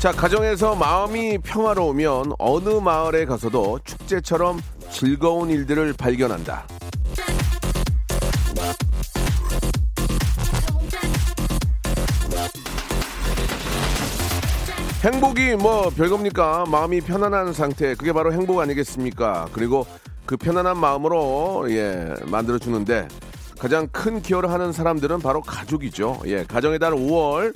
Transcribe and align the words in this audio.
자, 0.00 0.12
가정에서 0.12 0.76
마음이 0.76 1.36
평화로우면 1.44 2.32
어느 2.38 2.70
마을에 2.70 3.26
가서도 3.26 3.80
축제처럼 3.84 4.62
즐거운 4.90 5.50
일들을 5.50 5.92
발견한다. 5.92 6.66
행복이 15.02 15.56
뭐 15.56 15.90
별겁니까? 15.90 16.64
마음이 16.64 17.02
편안한 17.02 17.52
상태. 17.52 17.94
그게 17.94 18.14
바로 18.14 18.32
행복 18.32 18.60
아니겠습니까? 18.60 19.48
그리고 19.52 19.86
그 20.24 20.38
편안한 20.38 20.78
마음으로 20.78 21.66
예, 21.72 22.14
만들어 22.24 22.56
주는데 22.56 23.06
가장 23.58 23.86
큰 23.92 24.22
기여를 24.22 24.50
하는 24.50 24.72
사람들은 24.72 25.18
바로 25.20 25.42
가족이죠. 25.42 26.20
예, 26.24 26.44
가정의 26.44 26.78
달 26.78 26.92
5월 26.94 27.52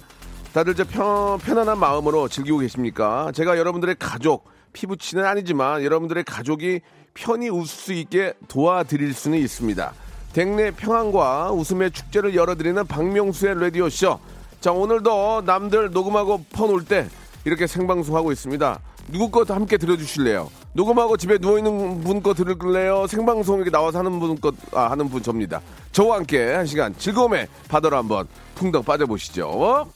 다들 0.55 0.77
저 0.77 0.85
편, 0.85 1.37
편안한 1.39 1.81
마음으로 1.81 2.29
즐기고 2.29 2.59
계십니까? 2.59 3.33
제가 3.35 3.59
여러분들의 3.59 3.97
가족, 3.99 4.45
피부치는 4.73 5.25
아니지만 5.25 5.83
여러분들의 5.83 6.23
가족이 6.23 6.81
편히 7.13 7.49
웃을 7.49 7.67
수 7.67 7.93
있게 7.93 8.35
도와드릴 8.47 9.15
수는 9.15 9.39
있습니다. 9.39 9.93
댁내 10.33 10.71
평안과 10.71 11.51
웃음의 11.51 11.91
축제를 11.91 12.37
열어드리는 12.37 12.87
박명수의 12.87 13.61
라디오쇼. 13.63 14.21
자, 14.61 14.71
오늘도 14.71 15.43
남들 15.45 15.91
녹음하고 15.91 16.45
퍼놓을 16.53 16.85
때 16.85 17.09
이렇게 17.45 17.67
생방송하고 17.67 18.31
있습니다. 18.31 18.79
누구 19.09 19.31
것도 19.33 19.55
함께 19.55 19.77
들어주실래요? 19.77 20.53
녹음하고 20.73 21.17
집에 21.17 21.39
누워있는 21.39 22.03
분 22.03 22.23
거 22.23 22.33
들을래요? 22.33 23.09
생방송 23.09 23.57
이렇게 23.57 23.73
나와서 23.73 23.99
하는 23.99 24.21
분 24.21 24.41
것, 24.41 24.55
아, 24.73 24.89
하는 24.89 25.11
분 25.11 25.21
접니다. 25.21 25.61
저와 25.91 26.19
함께 26.19 26.53
한 26.53 26.65
시간 26.65 26.97
즐거움의 26.97 27.49
바다로 27.69 27.97
한번 27.97 28.29
풍덩 28.55 28.85
빠져보시죠. 28.85 29.89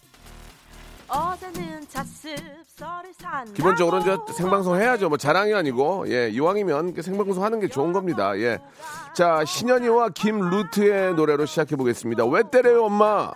기본적으로 3.54 3.98
이제 3.98 4.16
생방송 4.34 4.76
해야죠. 4.76 5.08
뭐 5.08 5.18
자랑이 5.18 5.54
아니고 5.54 6.04
예 6.08 6.28
이왕이면 6.28 6.94
생방송 7.00 7.42
하는 7.42 7.60
게 7.60 7.68
좋은 7.68 7.92
겁니다. 7.92 8.38
예. 8.38 8.58
자 9.14 9.44
신현이와 9.44 10.10
김루트의 10.10 11.14
노래로 11.14 11.46
시작해 11.46 11.76
보겠습니다. 11.76 12.26
왜 12.26 12.42
때려요 12.50 12.84
엄마? 12.84 13.32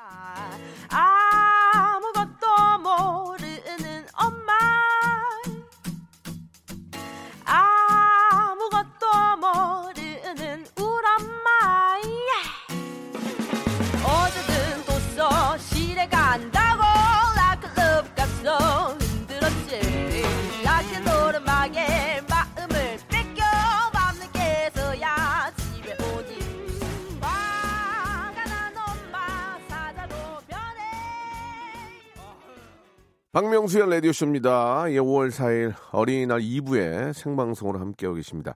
박명수의 33.33 33.89
라디오쇼입니다. 33.89 34.93
예, 34.93 34.99
5월 34.99 35.31
4일 35.31 35.73
어린이날 35.93 36.41
2부에 36.41 37.15
생방송으로 37.15 37.79
함께하고 37.81 38.17
계십니다. 38.17 38.55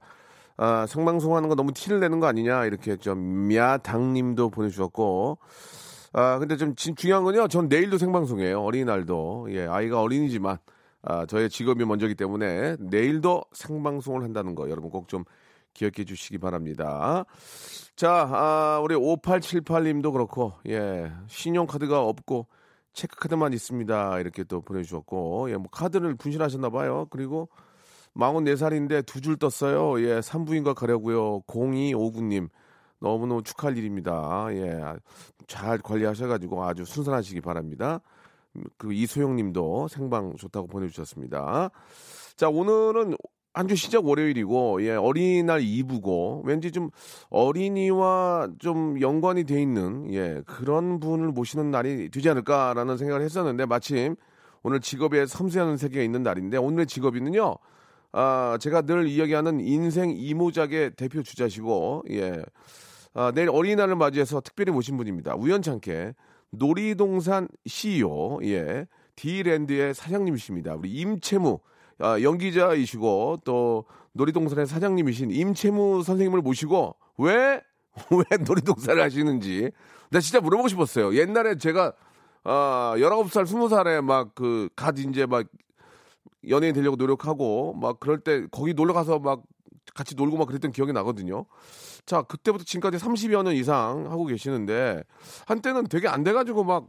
아, 0.58 0.86
생방송 0.86 1.34
하는 1.34 1.48
거 1.48 1.54
너무 1.54 1.72
티를 1.72 1.98
내는 2.00 2.20
거 2.20 2.26
아니냐 2.26 2.66
이렇게 2.66 2.96
좀 2.96 3.46
미아당님도 3.48 4.50
보내주셨고 4.50 5.38
아 6.12 6.38
근데 6.38 6.56
좀 6.56 6.74
진- 6.74 6.94
중요한 6.94 7.24
건요. 7.24 7.48
전 7.48 7.68
내일도 7.68 7.96
생방송이에요. 7.98 8.60
어린이날도 8.62 9.48
예 9.50 9.66
아이가 9.66 10.00
어린이지만 10.02 10.58
아, 11.02 11.24
저의 11.26 11.48
직업이 11.48 11.84
먼저기 11.84 12.14
때문에 12.14 12.76
내일도 12.78 13.44
생방송을 13.52 14.22
한다는 14.24 14.54
거 14.54 14.68
여러분 14.70 14.90
꼭 14.90 15.08
좀 15.08 15.24
기억해 15.72 16.04
주시기 16.06 16.38
바랍니다. 16.38 17.24
자, 17.96 18.26
아, 18.32 18.80
우리 18.82 18.94
5878님도 18.94 20.10
그렇고, 20.10 20.54
예, 20.66 21.12
신용카드가 21.28 22.00
없고, 22.00 22.46
체크카드만 22.96 23.52
있습니다. 23.52 24.18
이렇게 24.20 24.42
또 24.44 24.60
보내주셨고, 24.62 25.50
예, 25.50 25.56
뭐, 25.56 25.68
카드를 25.70 26.14
분실하셨나 26.16 26.70
봐요. 26.70 27.06
그리고 27.10 27.48
44살인데 28.16 29.04
두 29.06 29.20
줄 29.20 29.36
떴어요. 29.36 30.00
예, 30.02 30.20
산부인과 30.22 30.74
가려고요. 30.74 31.42
0259님. 31.42 32.48
너무너무 32.98 33.42
축하할 33.42 33.76
일입니다. 33.76 34.46
예, 34.52 34.82
잘 35.46 35.78
관리하셔가지고 35.78 36.64
아주 36.64 36.84
순산하시기 36.86 37.42
바랍니다. 37.42 38.00
그 38.78 38.92
이소영 38.94 39.36
님도 39.36 39.88
생방 39.88 40.34
좋다고 40.36 40.66
보내주셨습니다. 40.66 41.70
자, 42.36 42.48
오늘은 42.48 43.16
한 43.56 43.68
주 43.68 43.74
시작 43.74 44.04
월요일이고, 44.04 44.82
예, 44.84 44.90
어린이날 44.90 45.60
2부고, 45.62 46.44
왠지 46.44 46.70
좀 46.70 46.90
어린이와 47.30 48.50
좀 48.58 49.00
연관이 49.00 49.44
돼 49.44 49.62
있는, 49.62 50.12
예, 50.12 50.42
그런 50.44 51.00
분을 51.00 51.28
모시는 51.28 51.70
날이 51.70 52.10
되지 52.10 52.28
않을까라는 52.28 52.98
생각을 52.98 53.22
했었는데, 53.22 53.64
마침 53.64 54.14
오늘 54.62 54.80
직업의 54.80 55.26
섬세한 55.26 55.78
세계가 55.78 56.02
있는 56.04 56.22
날인데, 56.22 56.58
오늘의 56.58 56.86
직업인은요, 56.86 57.56
아, 58.12 58.58
제가 58.60 58.82
늘 58.82 59.08
이야기하는 59.08 59.60
인생 59.60 60.10
이모작의 60.10 60.90
대표 60.96 61.22
주자시고, 61.22 62.04
예, 62.10 62.42
아, 63.14 63.32
내일 63.34 63.48
어린이날을 63.48 63.96
맞이해서 63.96 64.42
특별히 64.42 64.70
모신 64.70 64.98
분입니다. 64.98 65.34
우연찮게 65.34 66.12
놀이동산 66.50 67.48
CEO, 67.64 68.38
예, 68.44 68.86
디랜드의 69.14 69.94
사장님이십니다. 69.94 70.74
우리 70.74 70.90
임채무, 70.90 71.58
아, 71.98 72.20
연기자이시고 72.20 73.40
또 73.44 73.84
놀이동산의 74.12 74.66
사장님이신 74.66 75.30
임채무 75.30 76.02
선생님을 76.02 76.40
모시고 76.42 76.96
왜, 77.18 77.60
왜 78.10 78.36
놀이동산을 78.38 79.02
하시는지 79.02 79.70
나 80.10 80.20
진짜 80.20 80.40
물어보고 80.40 80.68
싶었어요. 80.68 81.14
옛날에 81.14 81.56
제가 81.56 81.92
아, 82.44 82.94
19살, 82.96 83.44
20살에 83.44 84.00
막 84.02 84.34
그, 84.34 84.68
갓 84.76 84.98
이제 84.98 85.26
막 85.26 85.46
연예인 86.48 86.74
되려고 86.74 86.96
노력하고 86.96 87.74
막 87.74 87.98
그럴 87.98 88.20
때 88.20 88.46
거기 88.52 88.72
놀러 88.72 88.94
가서 88.94 89.18
막 89.18 89.42
같이 89.94 90.14
놀고 90.14 90.36
막 90.36 90.46
그랬던 90.46 90.72
기억이 90.72 90.92
나거든요. 90.92 91.46
자, 92.04 92.22
그때부터 92.22 92.64
지금까지 92.64 93.04
30여 93.04 93.42
년 93.42 93.54
이상 93.54 94.10
하고 94.10 94.26
계시는데 94.26 95.02
한때는 95.46 95.86
되게 95.88 96.08
안 96.08 96.22
돼가지고 96.22 96.64
막 96.64 96.86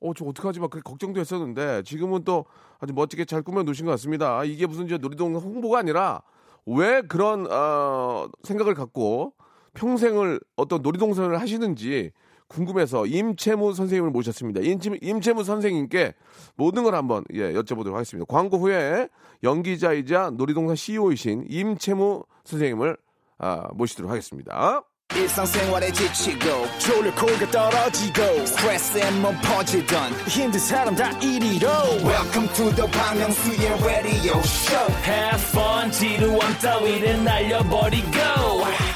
어, 0.00 0.12
저 0.14 0.24
어떡하지 0.24 0.60
막 0.60 0.70
걱정도 0.70 1.20
했었는데 1.20 1.82
지금은 1.82 2.24
또 2.24 2.44
아주 2.78 2.92
멋지게 2.92 3.24
잘 3.24 3.42
꾸며 3.42 3.62
놓으신 3.62 3.86
것 3.86 3.92
같습니다. 3.92 4.44
이게 4.44 4.66
무슨 4.66 4.86
이제 4.86 4.98
놀이동산 4.98 5.42
홍보가 5.42 5.78
아니라 5.78 6.22
왜 6.66 7.02
그런 7.02 7.50
어, 7.50 8.28
생각을 8.42 8.74
갖고 8.74 9.32
평생을 9.74 10.40
어떤 10.56 10.82
놀이동산을 10.82 11.40
하시는지 11.40 12.10
궁금해서 12.48 13.06
임채무 13.06 13.74
선생님을 13.74 14.10
모셨습니다. 14.10 14.60
임채무 14.60 15.44
선생님께 15.44 16.14
모든 16.56 16.82
걸 16.82 16.94
한번 16.94 17.24
예, 17.34 17.52
여쭤보도록 17.52 17.92
하겠습니다. 17.92 18.26
광고 18.26 18.58
후에 18.58 19.08
연기자이자 19.42 20.30
놀이동산 20.36 20.76
CEO이신 20.76 21.46
임채무 21.48 22.24
선생님을 22.44 22.96
아, 23.38 23.68
모시도록 23.72 24.10
하겠습니다. 24.10 24.82
일상생활에 25.14 25.90
지치고, 25.90 26.66
졸려 26.78 27.14
코가 27.14 27.50
떨어지고, 27.50 28.44
스트레스에 28.44 29.10
몸 29.22 29.34
퍼지던, 29.40 30.12
힘든 30.28 30.60
사람 30.60 30.94
다 30.94 31.08
이리로. 31.18 31.66
welcome 32.04 32.46
to 32.52 32.70
the 32.74 32.90
Bang 32.90 33.16
Myung-soo's 33.18 33.84
radio 33.86 34.38
show. 34.40 34.92
Have 35.06 35.42
fun 35.48 35.90
지루함 35.92 36.58
따위를 36.58 37.24
날려버리고. 37.24 38.18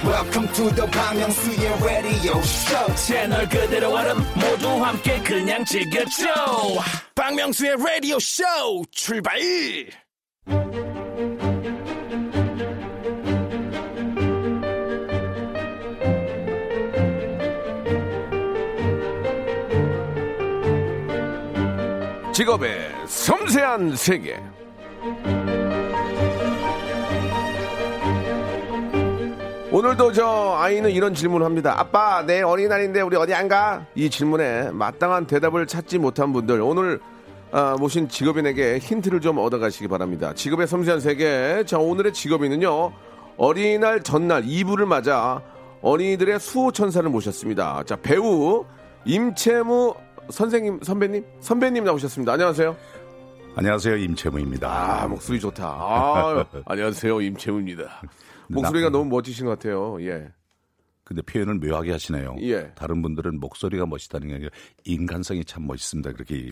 Welcome 0.05 0.53
to 0.53 0.75
the 0.75 0.91
Bang 0.91 1.19
Myung-soo's 1.19 1.83
radio 1.83 2.39
show. 2.41 2.95
채널 2.97 3.49
그대로 3.49 3.95
얼음 3.95 4.19
모두 4.35 4.69
함께 4.85 5.19
그냥 5.23 5.65
즐겨줘. 5.65 6.27
박명수의 7.15 7.77
라디오 7.79 8.19
쇼 8.19 8.45
출발 8.91 9.39
직업의 22.43 22.91
섬세한 23.07 23.95
세계. 23.95 24.37
오늘도 29.71 30.13
저 30.13 30.57
아이는 30.59 30.91
이런 30.91 31.15
질문을 31.15 31.47
합니다. 31.47 31.75
아빠, 31.79 32.23
내 32.27 32.43
어린이날인데 32.43 33.01
우리 33.03 33.17
어디 33.17 33.33
안 33.33 33.47
가? 33.47 33.87
이 33.95 34.11
질문에 34.11 34.73
마땅한 34.73 35.29
대답을 35.29 35.69
찾지 35.69 35.99
못한 35.99 36.33
분들 36.33 36.61
오늘 36.63 36.99
아, 37.53 37.77
모신 37.79 38.09
직업인에게 38.09 38.79
힌트를 38.79 39.21
좀 39.21 39.39
얻어가시기 39.39 39.87
바랍니다. 39.87 40.33
직업의 40.35 40.67
섬세한 40.67 40.99
세계. 40.99 41.63
자, 41.65 41.79
오늘의 41.79 42.13
직업인은요. 42.13 42.93
어린이날 43.37 44.03
전날 44.03 44.43
2부를 44.43 44.85
맞아 44.87 45.41
어린이들의 45.81 46.41
수호천사를 46.41 47.09
모셨습니다. 47.09 47.85
자, 47.87 47.95
배우 47.95 48.65
임채무 49.05 49.95
선생님, 50.31 50.81
선배님? 50.83 51.25
선배님 51.41 51.85
나오셨습니다. 51.85 52.33
안녕하세요. 52.33 52.77
안녕하세요 53.55 53.97
임채무입니다. 53.97 55.03
아, 55.03 55.07
목소리 55.09 55.39
좋다. 55.39 55.65
아, 55.67 56.45
안녕하세요. 56.65 57.21
임채무입니다. 57.21 58.03
목소리가 58.49 58.89
너무 58.91 59.05
멋지신 59.11 59.45
것 59.47 59.59
같아요. 59.59 59.99
예. 60.01 60.29
근데 61.05 61.21
표현을 61.21 61.55
묘하게 61.57 61.93
하시네요. 61.93 62.37
예. 62.43 62.71
다른 62.75 63.03
분들은 63.03 63.41
목소리가 63.41 63.85
멋있다는 63.85 64.29
게 64.29 64.35
아니라 64.35 64.51
인간성이 64.85 65.45
참 65.45 65.67
멋있습니다. 65.67 66.13
그렇게 66.13 66.51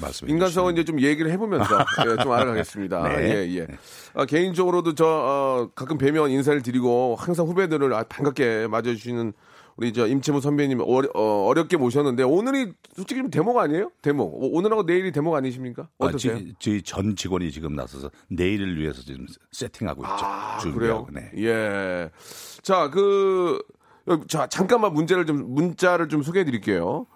말씀해 0.00 0.30
인간성은. 0.30 0.72
이제 0.74 0.84
좀 0.84 1.00
얘기를 1.00 1.30
해보면서 1.30 1.78
예, 2.18 2.22
좀 2.22 2.32
알아가겠습니다. 2.32 3.08
네. 3.08 3.46
예, 3.46 3.58
예. 3.60 3.66
아, 4.12 4.26
개인적으로도 4.26 4.94
저 4.94 5.06
어, 5.06 5.70
가끔 5.74 5.96
뵈면 5.96 6.30
인사를 6.30 6.60
드리고 6.62 7.16
항상 7.18 7.46
후배들을 7.46 7.94
아, 7.94 8.02
반갑게 8.02 8.66
맞아주시는 8.66 9.32
우리 9.76 9.92
저 9.92 10.06
임채무 10.06 10.40
선배님 10.40 10.80
어려, 10.86 11.08
어, 11.14 11.52
렵게 11.54 11.76
모셨는데 11.76 12.22
오늘이 12.24 12.72
솔직히 12.94 13.20
좀 13.22 13.30
대목 13.30 13.56
아니에요? 13.58 13.90
대목. 14.02 14.34
오- 14.34 14.56
오늘하고 14.58 14.82
내일이 14.82 15.12
대목 15.12 15.34
아니십니까? 15.34 15.84
아, 15.98 16.06
어떠세요? 16.06 16.38
지- 16.38 16.54
저희 16.58 16.82
전 16.82 17.16
직원이 17.16 17.50
지금 17.50 17.74
나서서 17.74 18.10
내일을 18.28 18.78
위해서 18.78 19.00
지금 19.02 19.26
세팅하고 19.52 20.02
있죠. 20.02 20.12
아, 20.24 20.58
준비하고. 20.58 21.06
그래요? 21.06 21.30
네. 21.34 21.42
예. 21.42 22.10
자, 22.62 22.90
그, 22.90 23.58
자, 24.28 24.46
잠깐만 24.46 24.92
문제를 24.92 25.24
좀, 25.26 25.54
문자를 25.54 26.08
좀 26.08 26.22
소개해 26.22 26.44
드릴게요. 26.44 27.06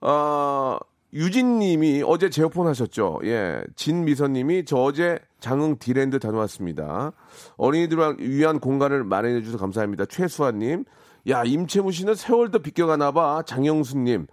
아, 0.00 0.78
유진 1.12 1.58
님이 1.58 2.02
어제 2.04 2.28
제어폰 2.30 2.66
하셨죠? 2.68 3.20
예. 3.24 3.62
진미선 3.74 4.32
님이 4.34 4.64
저 4.64 4.76
어제 4.76 5.18
장흥 5.40 5.78
디랜드 5.78 6.18
다녀왔습니다. 6.18 7.12
어린이들을 7.56 8.16
위한 8.20 8.60
공간을 8.60 9.04
마련해 9.04 9.40
주셔서 9.40 9.58
감사합니다. 9.58 10.04
최수환 10.06 10.58
님. 10.58 10.84
야, 11.28 11.42
임채무 11.44 11.92
씨는 11.92 12.14
세월도 12.14 12.60
비껴가나 12.60 13.10
봐. 13.12 13.42
장영수 13.44 13.98
님. 13.98 14.26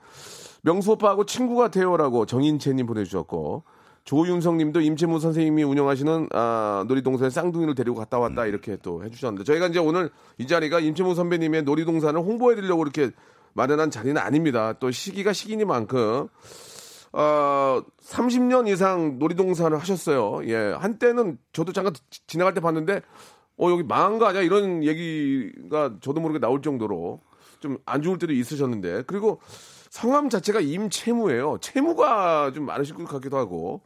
명수 0.61 0.91
오빠하고 0.91 1.25
친구 1.25 1.55
같아요라고 1.55 2.25
정인채님 2.25 2.85
보내주셨고 2.85 3.63
조윤성 4.05 4.57
님도 4.57 4.81
임채무 4.81 5.19
선생님이 5.19 5.63
운영하시는 5.63 6.29
아, 6.33 6.85
놀이동산에 6.87 7.29
쌍둥이를 7.29 7.75
데리고 7.75 7.95
갔다 7.97 8.19
왔다 8.19 8.45
이렇게 8.45 8.77
또 8.81 9.03
해주셨는데 9.03 9.43
저희가 9.45 9.67
이제 9.67 9.79
오늘 9.79 10.09
이 10.37 10.47
자리가 10.47 10.79
임채무 10.79 11.15
선배님의 11.15 11.63
놀이동산을 11.63 12.19
홍보해 12.21 12.55
드리려고 12.55 12.83
이렇게 12.83 13.11
마련한 13.53 13.91
자리는 13.91 14.17
아닙니다. 14.21 14.73
또 14.79 14.89
시기가 14.91 15.33
시기니만큼 15.33 16.27
어, 17.15 17.81
30년 18.03 18.67
이상 18.67 19.19
놀이동산을 19.19 19.79
하셨어요. 19.79 20.41
예, 20.47 20.55
한때는 20.55 21.37
저도 21.51 21.71
잠깐 21.71 21.93
지- 21.93 22.25
지나갈 22.27 22.53
때 22.53 22.59
봤는데 22.61 23.01
어 23.57 23.69
여기 23.69 23.83
망한 23.83 24.19
거 24.19 24.25
아니야 24.25 24.41
이런 24.41 24.83
얘기가 24.83 25.97
저도 26.01 26.21
모르게 26.21 26.39
나올 26.39 26.61
정도로 26.61 27.21
좀 27.59 27.77
안 27.85 28.01
좋을 28.01 28.17
때도 28.17 28.33
있으셨는데 28.33 29.03
그리고 29.07 29.39
성함 29.89 30.29
자체가 30.29 30.59
임채무예요. 30.59 31.59
채무가 31.61 32.51
좀 32.53 32.65
많으실 32.65 32.95
것 32.95 33.05
같기도 33.07 33.37
하고 33.37 33.81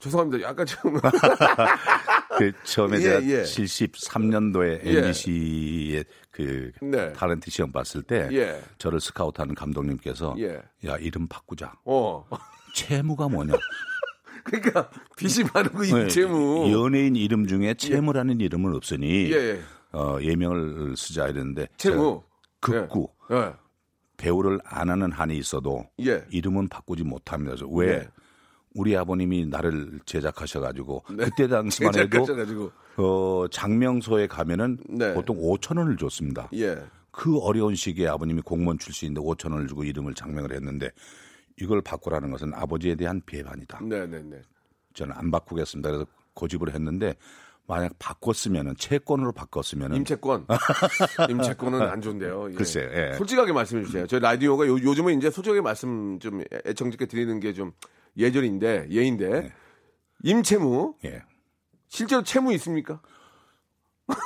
죄송합니다. 0.00 0.48
약간 0.48 0.64
좀 0.66 0.98
그 2.38 2.52
처음에 2.64 2.96
예, 2.98 3.02
제가 3.02 3.22
예. 3.24 3.42
73년도에 3.42 4.84
예. 4.86 4.98
MBC의 4.98 6.04
그 6.30 6.72
네. 6.80 7.12
타렌트 7.12 7.50
시험 7.50 7.72
봤을 7.72 8.02
때 8.02 8.28
예. 8.32 8.62
저를 8.78 9.00
스카우트하는 9.00 9.54
감독님께서 9.54 10.34
예. 10.38 10.60
야 10.86 10.96
이름 10.98 11.26
바꾸자. 11.28 11.74
어 11.84 12.26
채무가 12.74 13.28
뭐냐? 13.28 13.54
그러니까 14.44 14.90
빚이 15.16 15.44
많고 15.52 15.84
임채무 15.84 16.66
네, 16.66 16.72
연예인 16.72 17.16
이름 17.16 17.46
중에 17.46 17.74
채무라는 17.74 18.40
이름은 18.40 18.74
없으니 18.74 19.32
예. 19.32 19.60
어, 19.92 20.18
예명을 20.20 20.96
쓰자 20.96 21.28
이랬는데 21.28 21.68
채무 21.76 22.22
극구 22.60 23.08
예. 23.32 23.52
배우를 24.16 24.58
안 24.64 24.90
하는 24.90 25.12
한이 25.12 25.36
있어도 25.38 25.84
예. 26.04 26.24
이름은 26.30 26.68
바꾸지 26.68 27.04
못합니다. 27.04 27.54
그래서 27.54 27.66
왜 27.68 27.98
네. 27.98 28.08
우리 28.74 28.96
아버님이 28.96 29.46
나를 29.46 30.00
제작하셔가지고 30.04 31.04
그때 31.18 31.48
당시만 31.48 31.94
해도 31.96 32.70
어, 32.96 33.46
장명소에 33.50 34.26
가면은 34.26 34.78
네. 34.88 35.14
보통 35.14 35.36
5천 35.38 35.78
원을 35.78 35.96
줬습니다. 35.96 36.48
예. 36.54 36.78
그 37.10 37.38
어려운 37.38 37.74
시기에 37.74 38.08
아버님이 38.08 38.42
공무원 38.42 38.78
출신인데 38.78 39.20
5천 39.20 39.52
원을 39.52 39.66
주고 39.66 39.84
이름을 39.84 40.14
장명을 40.14 40.52
했는데 40.52 40.90
이걸 41.60 41.80
바꾸라는 41.82 42.30
것은 42.30 42.54
아버지에 42.54 42.94
대한 42.94 43.20
비판이다. 43.24 43.80
네네네. 43.82 44.42
저는 44.94 45.14
안 45.16 45.30
바꾸겠습니다. 45.30 45.90
그래서 45.90 46.06
고집을 46.34 46.72
했는데 46.74 47.14
만약 47.66 47.92
바꿨으면은 47.98 48.76
채권으로 48.78 49.32
바꿨으면은 49.32 49.96
임채권. 49.98 50.46
임채권은 51.30 51.82
안 51.82 52.00
좋은데요. 52.00 52.50
예. 52.52 52.54
글쎄요, 52.54 52.88
예. 52.94 53.14
솔직하게 53.18 53.52
말씀해 53.52 53.84
주세요. 53.84 54.06
저희 54.06 54.20
라디오가 54.20 54.66
요, 54.66 54.72
요즘은 54.72 55.18
이제 55.18 55.30
솔직하게 55.30 55.60
말씀 55.60 56.18
좀 56.18 56.42
애청자께 56.64 57.06
드리는 57.06 57.38
게 57.40 57.52
좀 57.52 57.72
예절인데, 58.16 58.88
예인데. 58.90 59.28
네. 59.28 59.52
임채무. 60.24 60.94
예. 61.04 61.22
실제로 61.88 62.22
채무 62.22 62.52
있습니까? 62.54 63.00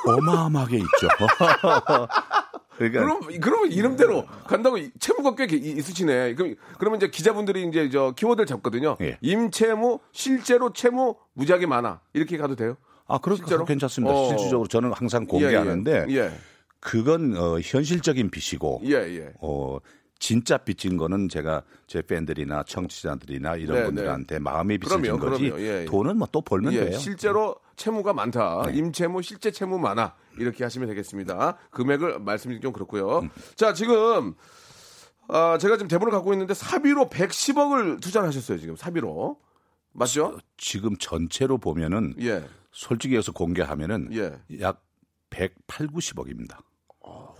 어마어마하게 0.07 0.77
있죠. 0.77 1.07
그러니까 2.91 3.19
그럼, 3.27 3.39
그러면 3.41 3.71
이름대로 3.71 4.25
간다고 4.47 4.77
이- 4.77 4.91
채무가 4.99 5.35
꽤 5.35 5.45
이- 5.55 5.71
있으시네. 5.77 6.35
그럼, 6.35 6.55
그러면 6.77 6.97
이제 6.97 7.07
기자분들이 7.09 7.67
이제 7.67 7.89
저 7.89 8.13
키워드를 8.15 8.45
잡거든요. 8.45 8.97
예. 9.01 9.17
임채무, 9.21 9.99
실제로 10.11 10.73
채무 10.73 11.15
무지하게 11.33 11.65
많아. 11.65 12.01
이렇게 12.13 12.37
가도 12.37 12.55
돼요? 12.55 12.77
아, 13.07 13.17
그렇 13.17 13.35
실제로? 13.35 13.65
괜찮습니다. 13.65 14.13
어. 14.13 14.27
실질적으로 14.29 14.67
저는 14.67 14.91
항상 14.93 15.25
공개하는데 15.25 16.05
예, 16.09 16.15
예. 16.15 16.31
그건 16.79 17.35
어, 17.37 17.59
현실적인 17.61 18.29
빚이고 18.29 18.81
예, 18.85 18.91
예. 18.93 19.33
어, 19.41 19.77
진짜 20.19 20.57
빚진 20.57 20.95
거는 20.97 21.27
제가 21.29 21.63
제 21.85 22.01
팬들이나 22.01 22.63
청취자들이나 22.63 23.57
이런 23.57 23.77
네, 23.79 23.83
분들한테 23.85 24.39
마음의 24.39 24.77
빚을 24.77 25.01
그럼요, 25.01 25.19
진 25.19 25.29
거지 25.29 25.43
그럼요. 25.49 25.61
예, 25.63 25.81
예. 25.81 25.85
돈은 25.85 26.17
뭐 26.17 26.27
또 26.31 26.41
벌면 26.41 26.73
예, 26.73 26.85
돼요. 26.89 26.97
실제로 26.97 27.55
채무가 27.75 28.13
많다. 28.13 28.63
네. 28.67 28.77
임채무, 28.77 29.21
실제 29.21 29.51
채무 29.51 29.79
많아. 29.79 30.15
이렇게 30.37 30.63
하시면 30.63 30.89
되겠습니다. 30.89 31.57
금액을 31.71 32.19
말씀드리기 32.19 32.61
좀 32.61 32.73
그렇고요. 32.73 33.19
음. 33.19 33.29
자, 33.55 33.73
지금 33.73 34.35
아, 35.27 35.57
제가 35.57 35.77
지금 35.77 35.87
대본을 35.87 36.11
갖고 36.11 36.33
있는데 36.33 36.53
사비로 36.53 37.09
110억을 37.09 38.01
투자를 38.01 38.27
하셨어요. 38.27 38.57
지금 38.57 38.75
사비로. 38.75 39.37
맞죠? 39.93 40.39
지금 40.57 40.97
전체로 40.97 41.59
보면은 41.59 42.15
예. 42.19 42.43
솔직히 42.71 43.15
해서 43.15 43.31
공개하면은 43.31 44.09
예. 44.13 44.39
약 44.61 44.83
108, 45.29 45.87
90억입니다. 45.87 46.57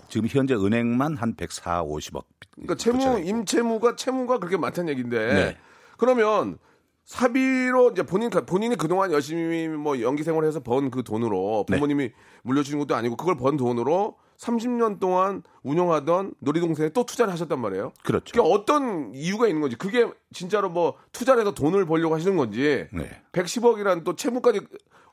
지금 0.08 0.28
현재 0.30 0.54
은행만 0.54 1.18
한 1.18 1.36
104, 1.36 1.84
50억. 1.84 2.26
그러니까 2.52 2.76
채무 2.76 3.20
임채무가 3.20 3.96
채무가 3.96 4.38
그렇게 4.38 4.58
많다는 4.58 4.90
얘기인데 4.92 5.34
네. 5.34 5.58
그러면 5.98 6.60
사비로 7.06 7.92
이제 7.92 8.04
본인 8.04 8.30
본인이 8.30 8.76
그동안 8.76 9.12
열심히 9.12 9.68
뭐 9.68 10.00
연기 10.02 10.24
생활해서 10.24 10.62
번 10.62 10.90
그 10.90 11.04
돈으로 11.04 11.66
네. 11.70 11.76
부모님이 11.76 12.12
물려주신 12.44 12.80
것도 12.80 12.96
아니고 12.96 13.16
그걸 13.18 13.36
번 13.36 13.58
돈으로 13.58 14.18
30년 14.38 15.00
동안 15.00 15.44
운영하던 15.64 16.34
놀이동산에 16.40 16.90
또 16.90 17.06
투자를 17.06 17.32
하셨단 17.34 17.60
말이에요. 17.60 17.92
그렇죠. 18.04 18.26
그게 18.34 18.42
어떤 18.42 19.14
이유가 19.14 19.48
있는 19.48 19.62
건지 19.62 19.76
그게 19.78 20.10
진짜로 20.34 20.70
뭐 20.70 20.96
투자를 21.12 21.42
해서 21.42 21.54
돈을 21.54 21.86
벌려고 21.86 22.16
하시는 22.16 22.36
건지 22.36 22.88
네. 22.92 23.22
110억이라는 23.32 24.04
또 24.04 24.16
채무까지 24.16 24.62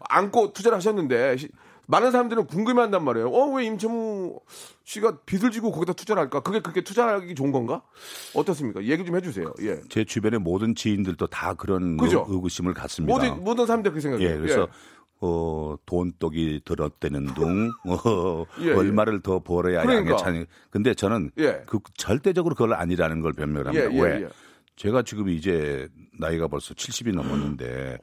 안고 0.08 0.52
투자를 0.52 0.76
하셨는데 0.76 1.36
시- 1.36 1.48
많은 1.90 2.10
사람들은 2.12 2.46
궁금해한단 2.46 3.04
말이에요. 3.04 3.28
어 3.30 3.50
왜 3.54 3.64
임채무 3.64 4.38
씨가 4.84 5.18
빚을 5.26 5.50
지고 5.50 5.72
거기다 5.72 5.92
투자를 5.92 6.22
할까? 6.22 6.40
그게 6.40 6.60
그렇게 6.60 6.82
투자하기 6.82 7.34
좋은 7.34 7.50
건가? 7.52 7.82
어떻습니까? 8.34 8.84
얘기 8.84 9.04
좀 9.04 9.16
해주세요. 9.16 9.52
예. 9.62 9.80
제 9.88 10.04
주변의 10.04 10.38
모든 10.40 10.74
지인들도 10.74 11.26
다 11.26 11.54
그런 11.54 11.96
그죠? 11.96 12.20
의- 12.28 12.34
의구심을 12.34 12.74
갖습니다. 12.74 13.12
모든 13.14 13.42
모든 13.44 13.66
사람들 13.66 13.92
그 13.92 14.00
생각이에요. 14.00 14.32
예, 14.32 14.36
그래서 14.38 14.68
어, 15.22 15.76
돈독이 15.84 16.62
들었대는 16.64 17.34
둥, 17.34 17.70
어, 17.86 18.44
예, 18.62 18.66
예. 18.68 18.72
얼마를 18.72 19.20
더 19.20 19.40
벌어야 19.40 19.82
그러니까. 19.82 20.12
양의 20.12 20.18
찬이. 20.18 20.46
근데 20.70 20.94
저는 20.94 21.30
예. 21.38 21.62
그 21.66 21.78
절대적으로 21.96 22.54
그걸 22.54 22.72
아니라는 22.74 23.20
걸 23.20 23.32
변명을 23.34 23.66
합니다. 23.66 23.90
예, 23.92 23.94
예, 23.96 24.00
왜? 24.00 24.22
예. 24.22 24.28
제가 24.76 25.02
지금 25.02 25.28
이제 25.28 25.88
나이가 26.18 26.48
벌써 26.48 26.72
70이 26.72 27.14
넘었는데 27.14 27.98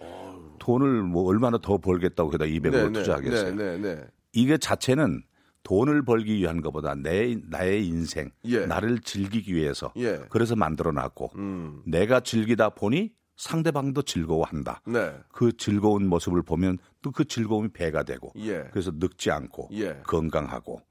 돈을 0.67 1.01
뭐 1.01 1.23
얼마나 1.23 1.57
더 1.57 1.77
벌겠다고 1.77 2.33
해다 2.33 2.43
200을 2.43 2.93
투자하겠어요. 2.93 3.55
네, 3.55 3.77
네, 3.77 3.95
네. 3.95 4.03
이게 4.33 4.57
자체는 4.57 5.23
돈을 5.63 6.03
벌기 6.03 6.35
위한 6.35 6.59
것보다 6.61 6.93
내 6.93 7.37
나의 7.49 7.87
인생, 7.87 8.31
예. 8.45 8.65
나를 8.65 8.99
즐기기 8.99 9.55
위해서 9.55 9.93
예. 9.95 10.19
그래서 10.29 10.57
만들어 10.57 10.91
놨고 10.91 11.31
음. 11.35 11.81
내가 11.85 12.19
즐기다 12.19 12.71
보니 12.71 13.13
상대방도 13.37 14.01
즐거워한다. 14.01 14.81
네. 14.87 15.13
그 15.31 15.55
즐거운 15.55 16.07
모습을 16.07 16.41
보면 16.41 16.79
또 17.01 17.11
그 17.11 17.23
즐거움이 17.23 17.69
배가 17.69 18.03
되고 18.03 18.33
예. 18.37 18.65
그래서 18.71 18.91
늙지 18.93 19.31
않고 19.31 19.69
예. 19.71 20.01
건강하고 20.03 20.81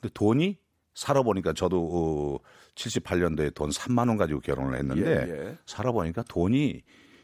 근데 0.00 0.12
돈이 0.14 0.58
살아보니까 0.94 1.54
저도 1.54 2.40
어, 2.40 2.48
78년도에 2.76 3.52
돈 3.52 3.70
3만 3.70 4.06
원 4.06 4.16
가지고 4.16 4.38
결혼을 4.38 4.78
했는데 4.78 5.26
예, 5.28 5.32
예. 5.32 5.58
살아보니까 5.66 6.22
돈이 6.28 6.82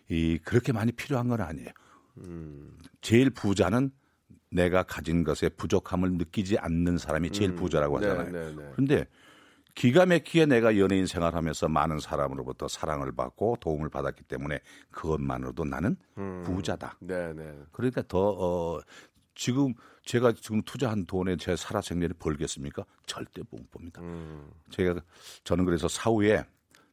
이 0.08 0.38
그렇게 0.42 0.72
많이 0.72 0.90
필요한 0.90 1.28
건 1.28 1.40
아니에요. 1.40 1.70
음. 2.20 2.78
제일 3.00 3.30
부자는 3.30 3.90
내가 4.50 4.82
가진 4.82 5.24
것에 5.24 5.48
부족함을 5.48 6.12
느끼지 6.12 6.58
않는 6.58 6.98
사람이 6.98 7.30
제일 7.30 7.54
부자라고 7.54 8.00
네, 8.00 8.08
하잖아요. 8.08 8.32
네, 8.32 8.54
네. 8.54 8.70
그런데 8.72 9.06
기가 9.74 10.04
막히게 10.04 10.46
내가 10.46 10.76
연예인 10.78 11.06
생활하면서 11.06 11.68
많은 11.68 12.00
사람으로부터 12.00 12.66
사랑을 12.66 13.12
받고 13.12 13.58
도움을 13.60 13.88
받았기 13.88 14.24
때문에 14.24 14.58
그것만으로도 14.90 15.64
나는 15.64 15.96
부자다. 16.44 16.96
네, 17.00 17.32
네. 17.32 17.56
그러니까 17.70 18.02
더 18.08 18.18
어, 18.18 18.80
지금 19.34 19.74
제가 20.04 20.32
지금 20.32 20.60
투자한 20.62 21.06
돈에 21.06 21.36
제 21.36 21.54
살아 21.54 21.80
생전에 21.80 22.12
벌겠습니까? 22.18 22.84
절대 23.06 23.42
못 23.50 23.70
봅니다. 23.70 24.02
음. 24.02 24.50
제가 24.70 25.00
저는 25.44 25.64
그래서 25.64 25.86
사후에 25.86 26.44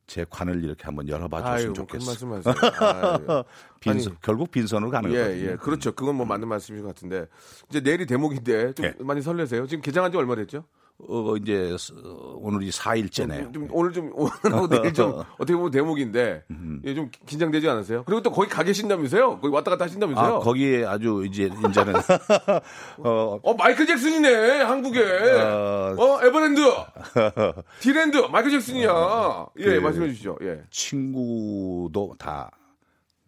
제 0.07 0.25
관을 0.29 0.63
이렇게 0.63 0.85
한번 0.85 1.07
열어봐 1.07 1.37
아유, 1.45 1.73
줬으면 1.73 1.73
뭐큰 1.73 1.99
좋겠어. 1.99 2.25
말씀하세요. 2.25 2.55
아유. 2.79 3.43
빈선, 3.81 4.11
아니, 4.13 4.21
결국 4.21 4.51
빈선으로 4.51 4.89
가는 4.89 5.11
예, 5.11 5.17
거거든요. 5.17 5.51
예. 5.51 5.55
그렇죠. 5.57 5.91
그건 5.91 6.15
뭐 6.15 6.25
맞는 6.25 6.47
말씀인 6.47 6.81
것 6.81 6.87
같은데. 6.87 7.27
이제 7.69 7.81
내일이 7.81 8.05
대목인데 8.05 8.73
좀 8.73 8.85
예. 8.85 8.95
많이 8.99 9.21
설레세요. 9.21 9.67
지금 9.67 9.81
개장한 9.81 10.11
지 10.11 10.17
얼마 10.17 10.35
됐죠? 10.35 10.63
어, 10.99 11.35
이제 11.37 11.75
스- 11.77 11.93
어, 11.93 12.39
오늘이 12.41 12.71
4일째네요. 12.71 13.53
좀 13.53 13.67
오늘 13.71 13.93
좀 13.93 14.11
오늘하고 14.17 14.67
내일 14.67 14.93
좀 14.93 15.13
어떻게 15.37 15.53
보면 15.55 15.69
대목인데 15.69 16.43
음. 16.49 16.81
예, 16.85 16.95
좀 16.95 17.11
긴장되지 17.27 17.69
않으세요? 17.69 18.03
그리고 18.05 18.23
또 18.23 18.31
거기 18.31 18.49
가 18.49 18.63
계신다면서요? 18.63 19.39
거기 19.39 19.53
왔다 19.53 19.69
갔다 19.69 19.85
하신다면서요? 19.85 20.35
아, 20.35 20.39
거기에 20.39 20.85
아주 20.85 21.23
이제 21.27 21.43
이제는 21.69 21.93
어, 22.97 23.39
어 23.43 23.53
마이클 23.53 23.85
잭슨이네 23.85 24.61
한국에 24.63 24.99
어, 25.03 26.19
에버랜드 26.23 26.61
디랜드 27.79 28.17
마이클 28.31 28.49
잭슨이야 28.51 29.45
예 29.59 29.63
그- 29.65 29.79
말씀해 29.79 30.09
주시죠 30.09 30.37
예 30.41 30.63
친구도 30.71 32.15
다 32.17 32.49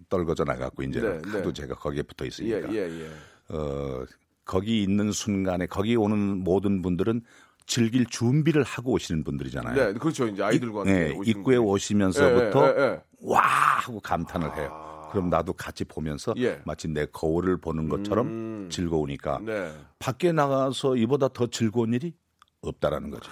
떨궈져 0.09 0.43
나갔고 0.43 0.81
이제는 0.81 1.21
네, 1.21 1.29
하도 1.29 1.53
네. 1.53 1.61
제가 1.61 1.75
거기에 1.75 2.01
붙어 2.01 2.25
예, 2.25 2.29
있으니까 2.29 2.73
예, 2.73 2.77
예. 2.89 3.09
어, 3.49 4.03
거기 4.43 4.81
있는 4.81 5.11
순간에 5.11 5.67
거기 5.67 5.95
오는 5.95 6.17
모든 6.43 6.81
분들은 6.81 7.21
즐길 7.69 8.05
준비를 8.07 8.63
하고 8.63 8.91
오시는 8.93 9.23
분들이잖아요. 9.23 9.75
네, 9.75 9.93
그렇죠. 9.93 10.27
이제 10.27 10.41
아이들과 10.43 10.79
함께 10.79 10.91
네, 10.91 11.09
입구에 11.23 11.55
분들이. 11.55 11.57
오시면서부터 11.59 12.67
예, 12.67 12.75
예, 12.75 12.83
예. 12.83 13.01
와 13.21 13.39
하고 13.41 13.99
감탄을 13.99 14.57
해요. 14.57 15.07
그럼 15.11 15.29
나도 15.29 15.53
같이 15.53 15.85
보면서 15.85 16.33
예. 16.37 16.61
마치 16.65 16.87
내 16.87 17.05
거울을 17.05 17.57
보는 17.61 17.87
것처럼 17.87 18.27
음. 18.27 18.69
즐거우니까 18.71 19.39
네. 19.45 19.71
밖에 19.99 20.31
나가서 20.31 20.95
이보다 20.95 21.27
더 21.29 21.45
즐거운 21.47 21.93
일이 21.93 22.13
없다라는 22.61 23.11
거죠. 23.11 23.31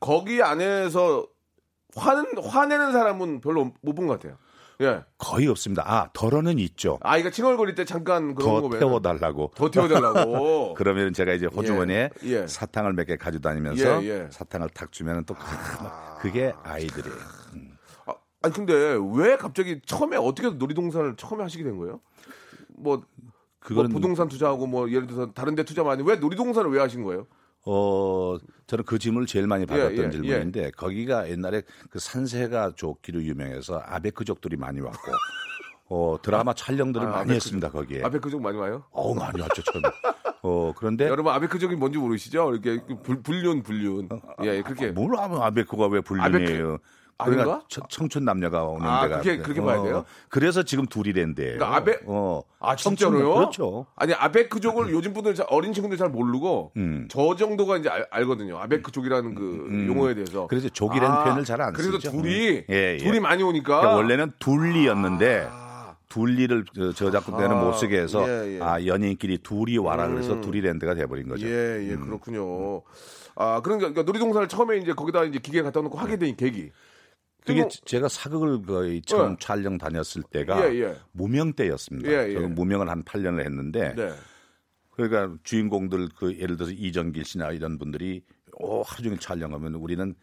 거기 0.00 0.42
안에서 0.42 1.26
화는 1.94 2.38
화내는 2.42 2.90
사람은 2.92 3.40
별로 3.40 3.72
못 3.82 3.94
본 3.94 4.08
것 4.08 4.14
같아요. 4.20 4.36
예. 4.82 5.02
거의 5.18 5.46
없습니다. 5.48 5.82
아 5.86 6.08
덜어는 6.12 6.58
있죠. 6.58 6.98
아이가 7.02 7.30
칭얼거릴 7.30 7.74
때 7.74 7.84
잠깐 7.84 8.34
그런 8.34 8.70
더 8.70 8.78
태워달라고. 8.78 9.52
더 9.54 9.70
태워달라고. 9.70 10.74
그러면 10.78 11.12
제가 11.12 11.32
이제 11.32 11.46
호주머니에 11.46 12.10
예, 12.24 12.28
예. 12.42 12.46
사탕을 12.46 12.92
몇 12.92 13.04
개 13.06 13.16
가지고 13.16 13.42
다니면서 13.42 14.04
예, 14.04 14.08
예. 14.08 14.28
사탕을 14.30 14.68
탁 14.70 14.92
주면은 14.92 15.24
또 15.24 15.34
그게 16.20 16.52
아이들이에요. 16.62 17.16
아, 18.06 18.14
아니 18.42 18.52
근데 18.54 18.98
왜 19.14 19.36
갑자기 19.36 19.80
처음에 19.86 20.16
어떻게 20.16 20.50
놀이동산을 20.50 21.16
처음에 21.16 21.42
하시게 21.42 21.62
된 21.64 21.76
거예요? 21.78 22.00
뭐, 22.78 23.02
그거는 23.60 23.90
뭐 23.90 23.98
부동산 24.00 24.28
투자하고 24.28 24.66
뭐 24.66 24.90
예를 24.90 25.06
들어서 25.06 25.32
다른 25.32 25.54
데 25.54 25.62
투자 25.64 25.82
많이 25.82 26.02
왜 26.02 26.16
놀이동산을 26.16 26.70
왜 26.70 26.80
하신 26.80 27.02
거예요? 27.04 27.26
어 27.68 28.38
저는 28.68 28.84
그 28.84 28.98
질문을 28.98 29.26
제일 29.26 29.48
많이 29.48 29.66
받았던 29.66 29.96
예, 29.98 30.04
예, 30.04 30.10
질문인데 30.10 30.70
거기가 30.70 31.28
옛날에 31.28 31.62
그 31.90 31.98
산세가 31.98 32.72
좋기로 32.76 33.22
유명해서 33.24 33.82
아베크족들이 33.84 34.56
많이 34.56 34.80
왔고 34.80 35.12
어 35.88 36.16
드라마 36.22 36.54
촬영들을 36.54 37.06
아, 37.06 37.10
많이 37.10 37.20
아베크족. 37.22 37.34
했습니다 37.36 37.70
거기에. 37.70 38.02
아베크족 38.04 38.40
많이 38.40 38.56
와요? 38.56 38.84
어 38.90 39.14
많이 39.14 39.40
왔죠 39.40 39.62
처음에. 39.62 39.88
어 40.42 40.72
그런데 40.76 41.06
여러분 41.10 41.32
아베크족이 41.32 41.74
뭔지 41.74 41.98
모르시죠? 41.98 42.52
이렇게 42.54 42.80
불, 43.02 43.20
불륜 43.22 43.62
불륜. 43.64 44.08
예, 44.44 44.62
그렇게 44.62 44.92
뭘 44.92 45.16
하면 45.16 45.42
아베크가 45.42 45.88
왜 45.88 46.00
불륜이에요? 46.00 46.66
아닌가? 46.68 46.78
그러니까 47.24 47.62
청- 47.68 47.84
청춘 47.88 48.24
남녀가 48.26 48.64
오는 48.64 48.86
아, 48.86 49.02
데가 49.02 49.20
그렇게- 49.20 49.42
그렇게 49.42 49.60
봐야 49.62 49.82
돼요? 49.82 50.04
그래서 50.28 50.62
지금 50.62 50.84
둘이 50.86 51.14
된대요. 51.14 51.54
그러니까 51.56 51.76
아베- 51.76 51.98
어. 52.04 52.42
아 52.60 52.76
청춘 52.76 53.08
진짜로요? 53.10 53.34
그렇죠. 53.36 53.86
아니 53.96 54.12
아베크족을 54.12 54.90
요즘 54.90 55.14
분들 55.14 55.34
잘- 55.34 55.46
어린 55.48 55.72
친구들 55.72 55.96
잘 55.96 56.10
모르고 56.10 56.72
음. 56.76 57.08
저 57.10 57.34
정도가 57.34 57.78
이제 57.78 57.88
알, 58.10 58.26
거든요 58.26 58.58
아베크족이라는 58.58 59.34
그 59.34 59.86
용어에 59.88 60.14
대해서. 60.14 60.46
그래서 60.46 60.68
족이라는 60.68 61.24
표현을 61.24 61.44
잘안 61.44 61.72
그래서 61.72 61.92
쓰죠. 61.92 62.10
둘이 62.10 62.64
예, 62.68 62.94
예. 62.94 62.96
둘이 62.98 63.18
많이 63.20 63.42
오니까 63.42 63.78
그러니까 63.80 63.94
원래는 63.96 64.32
둘리였는데 64.38 65.48
아, 65.50 65.96
둘리를 66.10 66.64
저- 66.74 66.92
저작권 66.92 67.38
때는 67.38 67.58
못 67.58 67.72
쓰게 67.74 67.98
해서 67.98 68.28
예, 68.28 68.58
예. 68.58 68.62
아 68.62 68.84
연인끼리 68.84 69.38
둘이 69.38 69.78
와라 69.78 70.06
그래서 70.08 70.38
둘이랜드가 70.42 70.94
돼버린 70.94 71.28
거죠. 71.28 71.46
예, 71.46 71.88
예, 71.90 71.96
그렇군요. 71.96 72.82
아, 73.38 73.60
그러니까, 73.62 73.88
그러니까 73.90 74.02
놀이동산을 74.02 74.48
처음에 74.48 74.78
이제 74.78 74.94
거기다 74.94 75.24
이제 75.24 75.38
기계 75.38 75.60
갖다 75.62 75.80
놓고 75.82 75.98
하게 75.98 76.16
된 76.16 76.34
계기. 76.36 76.70
그게 77.46 77.60
그리고- 77.62 77.70
제가 77.86 78.08
사극을 78.08 78.62
거의 78.62 79.00
처음 79.02 79.32
예. 79.32 79.36
촬영 79.38 79.78
다녔을 79.78 80.22
때가 80.30 80.68
예, 80.74 80.80
예. 80.82 80.96
무명 81.12 81.52
때였습니다. 81.52 82.10
예, 82.10 82.28
예. 82.30 82.34
저는 82.34 82.54
무명을 82.54 82.88
한 82.90 83.02
8년을 83.04 83.44
했는데 83.44 83.94
네. 83.94 84.12
그러니까 84.90 85.36
주인공들 85.44 86.08
그 86.16 86.36
예를 86.38 86.56
들어서 86.56 86.72
이정길 86.72 87.24
씨나 87.24 87.52
이런 87.52 87.78
분들이 87.78 88.22
오, 88.58 88.82
하루 88.82 89.02
종일 89.02 89.18
촬영하면 89.18 89.74
우리는 89.74 90.14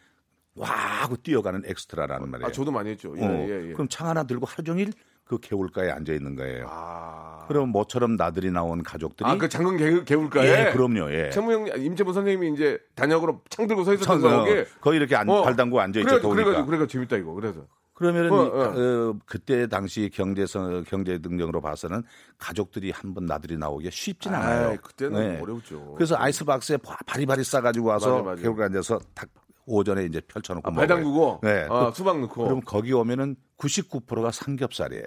와 0.55 0.67
하고 0.69 1.15
뛰어가는 1.15 1.63
엑스트라라는 1.65 2.29
말이에요. 2.29 2.47
아, 2.47 2.51
저도 2.51 2.71
많이 2.71 2.89
했죠. 2.91 3.13
예, 3.17 3.23
어, 3.25 3.47
예, 3.47 3.69
예. 3.69 3.73
그럼 3.73 3.87
창 3.89 4.07
하나 4.07 4.23
들고 4.23 4.45
하루 4.45 4.63
종일 4.63 4.91
그 5.25 5.39
개울가에 5.39 5.89
앉아 5.89 6.13
있는 6.13 6.35
거예요. 6.35 6.65
아, 6.69 7.45
그럼 7.47 7.69
모처럼 7.69 8.17
나들이 8.17 8.51
나온 8.51 8.83
가족들이 8.83 9.29
아, 9.29 9.37
그 9.37 9.47
장군 9.47 9.77
개, 9.77 10.03
개울가에. 10.03 10.67
예, 10.67 10.71
그럼요. 10.73 11.11
예. 11.11 11.29
최무영, 11.29 11.67
임채무 11.77 12.11
선생님이 12.13 12.53
이제 12.53 12.77
단역으로 12.95 13.41
창 13.49 13.65
들고 13.67 13.83
서 13.85 13.93
있었던 13.93 14.21
거 14.21 14.27
어, 14.27 14.45
거기. 14.45 14.63
거기 14.81 14.97
이렇게 14.97 15.15
안, 15.15 15.27
발 15.27 15.55
담고 15.55 15.79
앉아 15.79 15.99
있죠. 16.01 16.05
그래가지고. 16.07 16.29
그래가지고, 16.33 16.65
그래가지고 16.65 16.91
재밌다 16.91 17.17
이거. 17.17 17.33
그래서. 17.33 17.61
그러면은 17.93 18.31
어, 18.31 18.43
이- 18.43 18.47
어. 18.49 18.73
어, 19.11 19.15
그때 19.25 19.67
당시 19.67 20.09
경제성 20.13 20.83
경제 20.87 21.19
능력으로 21.21 21.61
봐서는 21.61 22.03
가족들이 22.37 22.91
한 22.91 23.13
번 23.13 23.25
나들이 23.25 23.55
나오기 23.55 23.89
쉽진 23.91 24.33
않아요. 24.33 24.69
아이, 24.71 24.77
그때는 24.77 25.41
어려웠죠. 25.41 25.93
그래서 25.95 26.15
아이스박스에 26.17 26.77
바- 26.77 26.97
바리바리 27.05 27.43
싸가지고 27.43 27.87
와서. 27.87 28.35
개울가 28.35 28.65
앉아서 28.65 28.99
탁 29.13 29.29
오전에 29.65 30.03
이제 30.05 30.19
펼쳐놓고 30.27 30.69
아, 30.69 30.73
발. 30.73 30.87
담그고. 30.87 31.39
네. 31.43 31.65
아, 31.69 31.85
그- 31.91 31.95
수박 31.95 32.19
넣고. 32.19 32.43
그럼 32.45 32.61
거기 32.65 32.91
오면은 32.91 33.35
99%가 33.63 34.31
삼겹살이에요. 34.31 35.05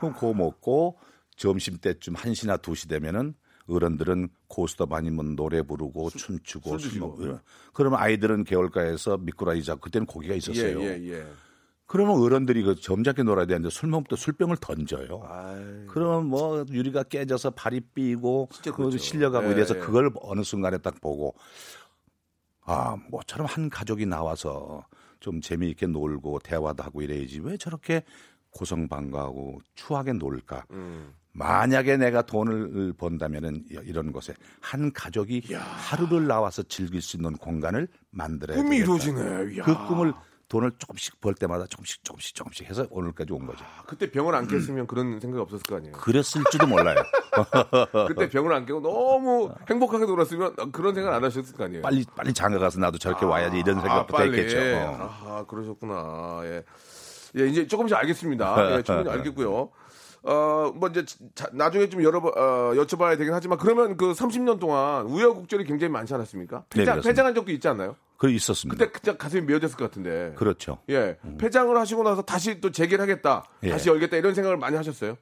그럼 0.00 0.14
그거 0.14 0.34
먹고 0.34 0.98
점심 1.36 1.78
때쯤 1.78 2.14
1시나 2.14 2.60
2시 2.60 2.88
되면은 2.88 3.34
어른들은 3.68 4.28
고스톱 4.48 4.92
아니면 4.92 5.36
노래 5.36 5.62
부르고 5.62 6.10
춤추고 6.10 6.78
술. 6.78 7.00
먹고. 7.00 7.38
그러면 7.72 8.00
아이들은 8.00 8.44
개울가에서 8.44 9.18
미꾸라지 9.18 9.62
잡고 9.64 9.80
그때는 9.80 10.06
고기가 10.06 10.34
예, 10.34 10.38
있었어요. 10.38 10.80
예, 10.80 10.98
예. 11.10 11.26
그러면 11.86 12.20
어른들이 12.20 12.62
그 12.62 12.76
점잖게 12.76 13.22
놀아야 13.24 13.46
되는데 13.46 13.68
술때 13.70 14.16
술병을 14.16 14.58
던져요. 14.58 15.22
아이, 15.24 15.86
그러면 15.88 16.26
뭐 16.26 16.64
유리가 16.70 17.02
깨져서 17.02 17.50
발이 17.50 17.80
삐고 17.94 18.48
그 18.62 18.72
그렇죠. 18.72 18.98
실려가고 18.98 19.48
예, 19.48 19.52
이래서 19.52 19.74
예. 19.76 19.80
그걸 19.80 20.10
어느 20.20 20.42
순간에 20.42 20.78
딱 20.78 21.00
보고 21.00 21.34
아 22.62 22.96
뭐처럼 23.10 23.46
한 23.46 23.70
가족이 23.70 24.06
나와서 24.06 24.84
좀 25.20 25.40
재미있게 25.40 25.86
놀고 25.86 26.40
대화도 26.40 26.82
하고 26.82 27.02
이래야지 27.02 27.40
왜 27.40 27.56
저렇게 27.56 28.02
고성방가하고 28.50 29.60
추하게 29.74 30.14
놀까? 30.14 30.64
음. 30.72 31.14
만약에 31.32 31.96
내가 31.96 32.22
돈을 32.22 32.94
번다면은 32.94 33.64
이런 33.84 34.10
곳에 34.10 34.34
한 34.60 34.92
가족이 34.92 35.54
하루를 35.54 36.26
나와서 36.26 36.62
즐길 36.64 37.00
수 37.00 37.16
있는 37.16 37.34
공간을 37.34 37.86
만들어야 38.10 38.56
꿈이 38.56 38.78
되겠다. 38.78 38.84
이루어지네. 38.84 39.54
이야. 39.54 39.62
그 39.62 39.86
꿈을 39.86 40.12
돈을 40.50 40.72
조금씩 40.78 41.20
벌 41.20 41.32
때마다 41.34 41.64
조금씩 41.66 42.02
조금씩 42.04 42.34
조금씩 42.34 42.68
해서 42.68 42.84
오늘까지 42.90 43.32
온 43.32 43.46
거죠. 43.46 43.64
아, 43.64 43.82
그때 43.86 44.10
병을 44.10 44.34
안 44.34 44.48
깼으면 44.48 44.88
그런 44.88 45.20
생각 45.20 45.40
없었을 45.42 45.62
거 45.62 45.76
아니에요. 45.76 45.92
그랬을지도 45.92 46.66
몰라요. 46.66 46.96
그때 48.08 48.28
병을 48.28 48.52
안 48.52 48.66
깨고 48.66 48.80
너무 48.80 49.54
행복하게 49.70 50.06
놀았으면 50.06 50.72
그런 50.72 50.92
생각 50.94 51.14
안 51.14 51.22
하셨을 51.22 51.56
거 51.56 51.64
아니에요. 51.64 51.82
빨리 51.82 52.04
빨리 52.16 52.34
장가 52.34 52.58
가서 52.58 52.80
나도 52.80 52.98
저렇게 52.98 53.24
와야지 53.24 53.58
이런 53.60 53.78
아, 53.78 53.80
생각부터 53.80 54.18
빨리. 54.18 54.38
했겠죠. 54.38 54.58
어. 54.76 55.18
아, 55.24 55.44
그러셨구나. 55.46 56.40
예. 56.44 56.64
예, 57.38 57.46
이제 57.46 57.66
조금씩 57.68 57.96
알겠습니다. 57.96 58.72
예, 58.78 58.82
충분히 58.82 59.08
알겠고요. 59.16 59.70
어, 60.24 60.72
뭐 60.74 60.88
이제 60.88 61.04
자- 61.36 61.48
나중에 61.52 61.88
좀 61.88 62.02
여러 62.02 62.18
어, 62.18 62.72
여쭤봐야 62.74 63.16
되긴 63.16 63.32
하지만 63.32 63.56
그러면 63.56 63.96
그 63.96 64.12
30년 64.12 64.58
동안 64.58 65.06
우여곡절이 65.06 65.62
굉장히 65.64 65.92
많지 65.92 66.12
않았습니까? 66.12 66.64
네, 66.70 66.80
폐장, 66.80 66.94
그렇습니다. 66.94 67.08
폐장한 67.08 67.34
적도 67.36 67.52
있지 67.52 67.68
않나요? 67.68 67.94
그 68.20 68.28
있었습니다. 68.28 68.84
그때 68.84 68.92
그때 68.92 69.16
가슴이 69.16 69.46
메어졌을 69.46 69.78
것 69.78 69.86
같은데. 69.86 70.34
그렇죠. 70.36 70.76
예. 70.90 71.16
폐장을 71.38 71.74
하시고 71.74 72.02
나서 72.02 72.20
다시 72.20 72.60
또 72.60 72.70
재개를 72.70 73.00
하겠다. 73.00 73.44
예. 73.62 73.70
다시 73.70 73.88
열겠다 73.88 74.18
이런 74.18 74.34
생각을 74.34 74.58
많이 74.58 74.76
하셨어요. 74.76 75.16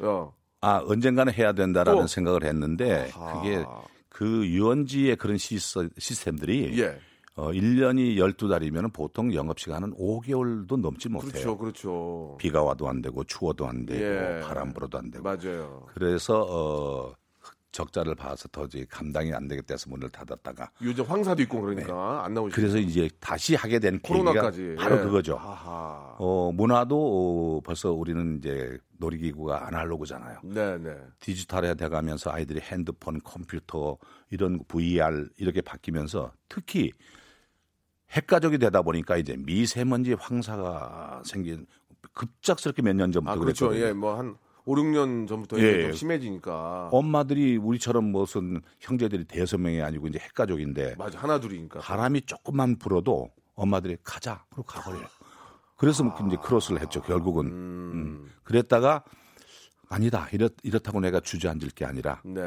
어. 0.00 0.34
아 0.60 0.82
언젠가는 0.84 1.32
해야 1.32 1.52
된다라는 1.52 2.02
또. 2.02 2.06
생각을 2.08 2.42
했는데 2.42 3.12
그게 3.32 3.64
그 4.08 4.44
유원지의 4.44 5.16
그런 5.16 5.38
시스, 5.38 5.88
시스템들이 5.96 6.80
예. 6.80 6.98
어, 7.36 7.52
1년이 7.52 8.16
12달이면 8.16 8.92
보통 8.92 9.32
영업시간은 9.32 9.94
5개월도 9.94 10.80
넘지 10.80 11.10
못해요. 11.10 11.30
그렇죠. 11.30 11.58
그렇죠. 11.58 12.36
비가 12.40 12.64
와도 12.64 12.88
안 12.88 13.00
되고 13.00 13.22
추워도 13.22 13.68
안 13.68 13.86
되고 13.86 14.02
예. 14.04 14.40
바람 14.40 14.72
불어도 14.72 14.98
안 14.98 15.12
되고 15.12 15.22
맞아요. 15.22 15.86
그래서 15.94 16.44
어, 16.48 17.14
적자를 17.72 18.14
봐서 18.14 18.46
도저히 18.48 18.84
감당이 18.86 19.32
안 19.32 19.48
되겠다 19.48 19.74
해서 19.74 19.88
문을 19.90 20.10
닫았다가 20.10 20.70
요즘 20.82 21.04
황사도 21.04 21.42
있고 21.42 21.60
그러니까 21.62 22.24
안 22.24 22.34
나오시죠. 22.34 22.54
그래서 22.54 22.78
이제 22.78 23.08
다시 23.18 23.54
하게 23.54 23.78
된 23.78 23.98
코로나까지. 24.00 24.76
바로 24.78 24.98
예. 24.98 25.00
그거죠. 25.00 25.36
아하. 25.38 26.14
어, 26.18 26.52
문화도 26.52 26.96
어, 26.96 27.60
벌써 27.64 27.92
우리는 27.92 28.38
이제 28.38 28.78
놀이기구가 28.98 29.66
아날로그잖아요. 29.66 30.40
네, 30.44 30.78
네. 30.78 30.96
디지털화 31.20 31.74
돼가면서 31.74 32.30
아이들이 32.30 32.60
핸드폰, 32.60 33.18
컴퓨터 33.24 33.96
이런 34.30 34.62
VR 34.68 35.28
이렇게 35.38 35.60
바뀌면서 35.62 36.32
특히 36.48 36.92
핵가족이 38.10 38.58
되다 38.58 38.82
보니까 38.82 39.16
이제 39.16 39.36
미세먼지 39.38 40.12
황사가 40.12 41.22
생긴 41.24 41.66
급작스럽게 42.12 42.82
몇 42.82 42.94
년 42.94 43.10
전부터 43.10 43.32
아, 43.32 43.38
그렇죠. 43.38 43.68
그랬거든요. 43.68 43.88
예, 43.88 43.92
뭐한 43.94 44.36
5, 44.64 44.74
6년 44.76 45.28
전부터 45.28 45.58
예. 45.60 45.82
좀 45.82 45.92
심해지니까. 45.92 46.88
엄마들이 46.92 47.56
우리처럼 47.56 48.04
무슨 48.04 48.60
형제들이 48.80 49.24
대여섯 49.24 49.60
명이 49.60 49.82
아니고 49.82 50.06
이제 50.08 50.18
핵가족인데 50.18 50.96
맞아. 50.96 51.18
하나 51.18 51.40
둘이니까. 51.40 51.80
바람이 51.80 52.22
조금만 52.22 52.76
불어도 52.76 53.30
엄마들이 53.54 53.96
가자 54.02 54.44
그리고 54.50 54.64
가버려요. 54.64 55.06
그래서 55.76 56.04
뭐 56.04 56.14
이제 56.26 56.36
크로스를 56.40 56.80
했죠. 56.80 57.02
결국은 57.02 57.46
음. 57.46 58.30
그랬다가 58.44 59.02
아니다 59.88 60.28
이렇, 60.32 60.48
이렇다고 60.62 61.00
내가 61.00 61.20
주저앉을 61.20 61.70
게 61.70 61.84
아니라 61.84 62.22
네. 62.24 62.40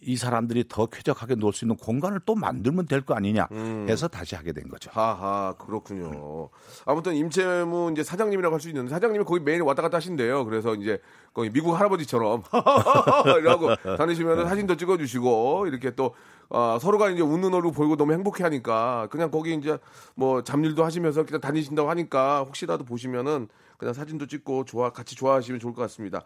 이 0.00 0.16
사람들이 0.16 0.64
더 0.68 0.86
쾌적하게 0.86 1.36
놀 1.36 1.52
수 1.52 1.64
있는 1.64 1.76
공간을 1.76 2.20
또 2.26 2.34
만들면 2.34 2.86
될 2.86 3.02
거 3.06 3.14
아니냐 3.14 3.48
음. 3.52 3.86
해서 3.88 4.08
다시 4.08 4.34
하게 4.34 4.52
된 4.52 4.68
거죠. 4.68 4.90
하하 4.92 5.54
그렇군요. 5.58 6.48
아무튼 6.84 7.14
임채무 7.14 7.90
이제 7.92 8.02
사장님이라고 8.02 8.54
할 8.54 8.60
수 8.60 8.68
있는데 8.68 8.90
사장님이 8.90 9.24
거기 9.24 9.40
매일 9.40 9.62
왔다 9.62 9.82
갔다 9.82 9.96
하신대요. 9.98 10.44
그래서 10.44 10.74
이제 10.74 11.00
거기 11.32 11.50
미국 11.50 11.72
할아버지처럼 11.74 12.42
이라고 13.40 13.74
다니시면 13.96 14.48
사진도 14.48 14.76
찍어주시고 14.76 15.66
이렇게 15.68 15.94
또 15.94 16.14
어, 16.48 16.78
서로가 16.80 17.10
이제 17.10 17.22
웃는 17.22 17.52
얼굴 17.54 17.72
보이고 17.72 17.96
너무 17.96 18.12
행복해 18.12 18.44
하니까 18.44 19.08
그냥 19.10 19.30
거기 19.30 19.54
이제 19.54 19.78
뭐 20.14 20.42
잡일도 20.42 20.84
하시면서 20.84 21.24
그냥 21.24 21.40
다니신다고 21.40 21.88
하니까 21.90 22.40
혹시라도 22.44 22.84
보시면은 22.84 23.48
그냥 23.78 23.94
사진도 23.94 24.26
찍고 24.26 24.64
좋아 24.64 24.90
같이 24.90 25.14
좋아하시면 25.16 25.60
좋을 25.60 25.74
것 25.74 25.82
같습니다. 25.82 26.22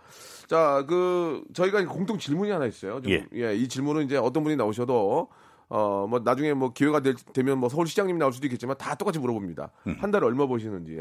자, 0.46 0.84
그 0.88 1.42
저희가 1.54 1.84
공통 1.86 2.18
질문이 2.18 2.50
하나 2.50 2.66
있어요. 2.66 3.00
좀, 3.02 3.12
예. 3.12 3.26
예, 3.34 3.54
이 3.54 3.68
질문은 3.68 4.04
이제 4.04 4.16
어떤 4.16 4.42
분이 4.44 4.56
나오셔도 4.56 5.28
어 5.28 5.40
뭐 5.70 6.20
나중에 6.24 6.52
뭐 6.52 6.72
기회가 6.72 7.00
될, 7.00 7.14
되면 7.32 7.58
뭐 7.58 7.68
서울시장님이 7.68 8.18
나올 8.18 8.32
수도 8.32 8.46
있겠지만 8.46 8.76
다 8.76 8.94
똑같이 8.94 9.18
물어봅니다. 9.18 9.70
음. 9.86 9.96
한 10.00 10.10
달에 10.10 10.26
얼마 10.26 10.46
버시는지. 10.46 10.98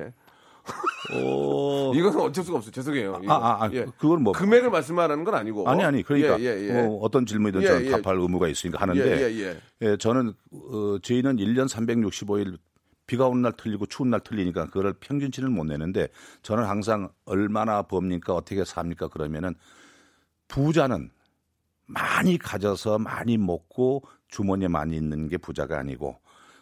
어... 1.11 1.91
이거는 1.95 2.19
어쩔 2.19 2.43
수가 2.43 2.57
없어요. 2.57 2.71
죄송해요. 2.71 3.21
아, 3.27 3.33
아, 3.33 3.63
아, 3.65 3.69
예. 3.73 3.85
그건 3.97 4.21
뭐 4.21 4.33
금액을 4.33 4.69
말씀하라는 4.69 5.23
건 5.23 5.33
아니고. 5.33 5.67
아니 5.67 5.83
아니 5.83 6.03
그러니까 6.03 6.39
예, 6.39 6.45
예, 6.45 6.69
예. 6.69 6.83
뭐 6.83 6.99
어떤 7.01 7.25
질문이든 7.25 7.63
예, 7.63 7.67
저는 7.67 7.85
예. 7.87 7.89
답할 7.89 8.19
의무가 8.19 8.47
있으니까 8.47 8.79
하는데 8.79 9.01
예, 9.01 9.31
예, 9.31 9.41
예. 9.41 9.57
예, 9.81 9.97
저는 9.97 10.33
어, 10.51 10.97
저희는 11.01 11.37
1년 11.37 11.67
365일 11.67 12.59
비가 13.09 13.27
오는 13.27 13.41
날 13.41 13.53
틀리고 13.53 13.87
추운 13.87 14.11
날 14.11 14.19
틀리니까 14.19 14.67
그거를 14.67 14.93
평균치는 14.93 15.51
못 15.51 15.63
내는데 15.63 16.09
저는 16.43 16.65
항상 16.65 17.09
얼마나 17.25 17.81
법니까 17.81 18.35
어떻게 18.35 18.63
삽니까 18.63 19.07
그러면은 19.07 19.55
부자는 20.47 21.09
많이 21.87 22.37
가져서 22.37 22.99
많이 22.99 23.35
먹고 23.35 24.03
주머니에 24.27 24.67
많이 24.67 24.95
있는 24.95 25.27
게 25.27 25.37
부자가 25.37 25.79
아니고 25.79 26.19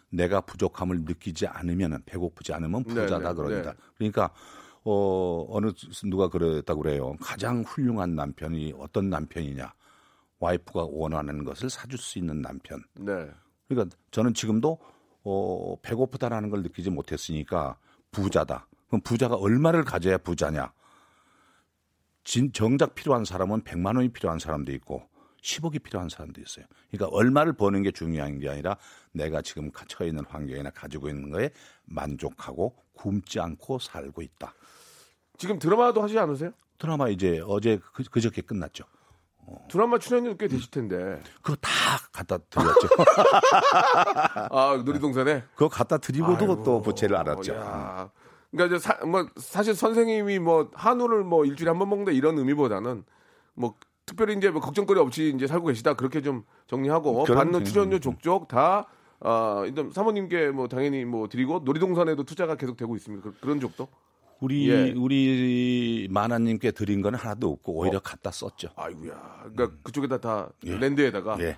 내가 0.09 0.39
부족함을 0.39 1.01
느끼지 1.01 1.47
않으면 1.47 2.01
배고프지 2.05 2.53
않으면 2.53 2.85
부자다 2.85 3.33
네, 3.33 3.49
네. 3.49 3.61
네. 3.61 3.73
그러니까 3.97 4.29
어 4.85 5.45
어느 5.49 5.73
누가 6.05 6.29
그랬다고 6.29 6.81
그래요. 6.81 7.17
가장 7.19 7.61
훌륭한 7.63 8.15
남편이 8.15 8.75
어떤 8.79 9.09
남편이냐? 9.09 9.73
와이프가 10.39 10.85
원하는 10.91 11.43
것을 11.43 11.69
사줄 11.69 11.99
수 11.99 12.19
있는 12.19 12.41
남편. 12.41 12.81
네. 12.93 13.29
그러니까 13.67 13.97
저는 14.11 14.33
지금도 14.33 14.79
어, 15.29 15.77
배고프다라는 15.81 16.49
걸 16.49 16.63
느끼지 16.63 16.89
못했으니까 16.89 17.77
부자다. 18.11 18.67
그럼 18.87 19.01
부자가 19.01 19.35
얼마를 19.35 19.83
가져야 19.83 20.17
부자냐? 20.17 20.71
진, 22.23 22.51
정작 22.53 22.95
필요한 22.95 23.25
사람은 23.25 23.63
100만 23.63 23.97
원이 23.97 24.09
필요한 24.09 24.39
사람도 24.39 24.71
있고 24.73 25.03
10억이 25.41 25.83
필요한 25.83 26.07
사람도 26.09 26.41
있어요. 26.41 26.65
그러니까 26.89 27.15
얼마를 27.15 27.53
버는 27.53 27.83
게 27.83 27.91
중요한 27.91 28.39
게 28.39 28.49
아니라 28.49 28.77
내가 29.11 29.41
지금 29.41 29.69
처해 29.87 30.09
있는 30.09 30.23
환경이나 30.25 30.69
가지고 30.69 31.09
있는 31.09 31.29
거에 31.29 31.51
만족하고 31.85 32.75
굶지 32.93 33.39
않고 33.39 33.79
살고 33.79 34.21
있다. 34.21 34.53
지금 35.37 35.59
드라마도 35.59 36.01
하시지 36.01 36.17
않으세요? 36.17 36.51
드라마 36.77 37.09
이제 37.09 37.41
어제 37.45 37.79
그, 37.93 38.03
그저께 38.03 38.41
끝났죠. 38.41 38.85
드라마 39.69 39.97
출연료 39.99 40.35
꽤 40.37 40.47
되실 40.47 40.69
텐데. 40.71 41.21
그거 41.41 41.55
다 41.61 41.69
갖다 42.11 42.37
드렸죠. 42.37 42.87
아, 44.51 44.81
놀이동산에? 44.85 45.43
그거 45.55 45.69
갖다 45.69 45.97
드리고도 45.97 46.63
또 46.63 46.81
부채를 46.81 47.15
알았죠. 47.17 47.53
야. 47.55 48.09
그러니까 48.51 48.75
이제 48.77 48.83
사, 48.87 49.05
뭐 49.05 49.27
사실 49.37 49.75
선생님이 49.75 50.39
뭐 50.39 50.69
한우를 50.73 51.23
뭐 51.23 51.45
일주일에 51.45 51.69
한 51.69 51.79
번 51.79 51.89
먹는다 51.89 52.11
이런 52.11 52.37
의미보다는 52.37 53.03
뭐 53.53 53.75
특별히 54.05 54.35
이제 54.37 54.49
뭐 54.49 54.61
걱정거리 54.61 54.99
없이 54.99 55.33
이제 55.35 55.47
살고 55.47 55.67
계시다 55.67 55.93
그렇게 55.95 56.21
좀 56.21 56.43
정리하고. 56.67 57.25
받는 57.25 57.65
출연료 57.65 57.99
족족 57.99 58.47
다 58.47 58.87
아, 59.19 59.63
일단 59.65 59.91
사모님께 59.91 60.51
뭐 60.51 60.67
당연히 60.67 61.03
뭐 61.03 61.27
드리고 61.27 61.61
놀이동산에도 61.65 62.23
투자가 62.23 62.55
계속 62.55 62.77
되고 62.77 62.95
있습니다. 62.95 63.23
그, 63.23 63.35
그런 63.41 63.59
적도? 63.59 63.87
우리 64.39 64.69
예. 64.69 64.91
우리 64.95 66.07
마나님께 66.11 66.71
드린 66.71 67.01
건 67.01 67.15
하나도 67.15 67.49
없고 67.51 67.73
오히려 67.73 67.99
갖다 67.99 68.31
썼죠. 68.31 68.69
아이고야. 68.75 69.49
그러니까 69.53 69.77
그쪽에다 69.83 70.19
다 70.19 70.49
랜드에다가 70.61 71.35
음. 71.35 71.41
예. 71.41 71.57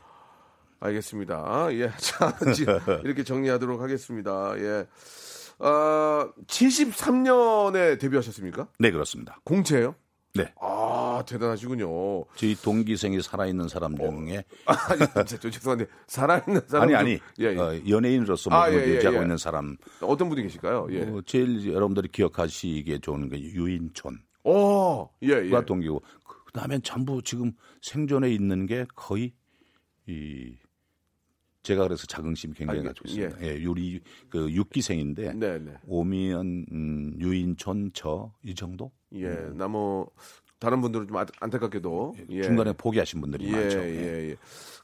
알겠습니다. 0.79 1.67
예. 1.73 1.91
자, 1.99 2.37
이렇게 3.03 3.23
정리하도록 3.23 3.81
하겠습니다. 3.81 4.53
예. 4.57 4.87
아, 5.59 6.31
73년에 6.47 7.99
데뷔하셨습니까? 7.99 8.67
네 8.79 8.91
그렇습니다. 8.91 9.39
공채예요? 9.43 9.95
네 10.35 10.53
아, 10.61 11.23
대단하시군요. 11.27 12.25
저희 12.35 12.55
동기생이 12.55 13.21
살아있는 13.21 13.67
사람 13.67 13.97
중에 13.97 14.43
아니, 14.65 14.99
진짜 15.25 15.37
저 15.39 15.49
죄송한데 15.49 15.87
살아있는 16.07 16.61
사람 16.67 16.83
아니 16.83 16.95
아니 16.95 17.11
예, 17.39 17.45
예. 17.45 17.57
어, 17.57 17.81
연예인으로서 17.87 18.51
아, 18.51 18.67
몸을 18.67 18.79
예, 18.79 18.87
예, 18.87 18.95
유지하고 18.95 19.17
예. 19.17 19.21
있는 19.23 19.37
사람 19.37 19.77
어떤 20.01 20.29
분이 20.29 20.43
계실까요? 20.43 20.87
예. 20.91 21.01
어, 21.01 21.21
제일 21.25 21.73
여러분들이 21.73 22.09
기억하시기에 22.09 22.99
좋은 22.99 23.27
게 23.29 23.39
유인촌 23.39 24.19
어, 24.43 25.09
예, 25.23 25.29
예. 25.45 25.49
가 25.49 25.65
동기고 25.65 26.03
그다음에 26.45 26.79
전부 26.83 27.21
지금 27.23 27.51
생존에 27.81 28.29
있는 28.29 28.67
게 28.67 28.85
거의 28.95 29.33
이 30.07 30.55
제가 31.63 31.83
그래서 31.83 32.07
자긍심 32.07 32.53
굉장히 32.53 32.79
아, 32.81 32.83
가지고 32.83 33.09
예. 33.09 33.25
있습니다. 33.25 33.47
예, 33.47 33.61
유리 33.61 33.99
그 34.29 34.51
육기생인데 34.51 35.33
네, 35.33 35.59
네. 35.59 35.73
오미연, 35.87 36.65
음, 36.71 37.13
유인촌 37.19 37.91
저 37.93 38.31
이 38.43 38.55
정도 38.55 38.91
예. 39.13 39.29
나뭐 39.53 40.09
다른 40.59 40.81
분들은 40.81 41.07
좀 41.07 41.17
안- 41.17 41.27
안타깝게도 41.39 42.15
예. 42.31 42.41
중간에 42.41 42.73
포기하신 42.73 43.21
분들이 43.21 43.47
예, 43.47 43.51
많죠. 43.51 43.79
예, 43.79 44.29
예. 44.31 44.35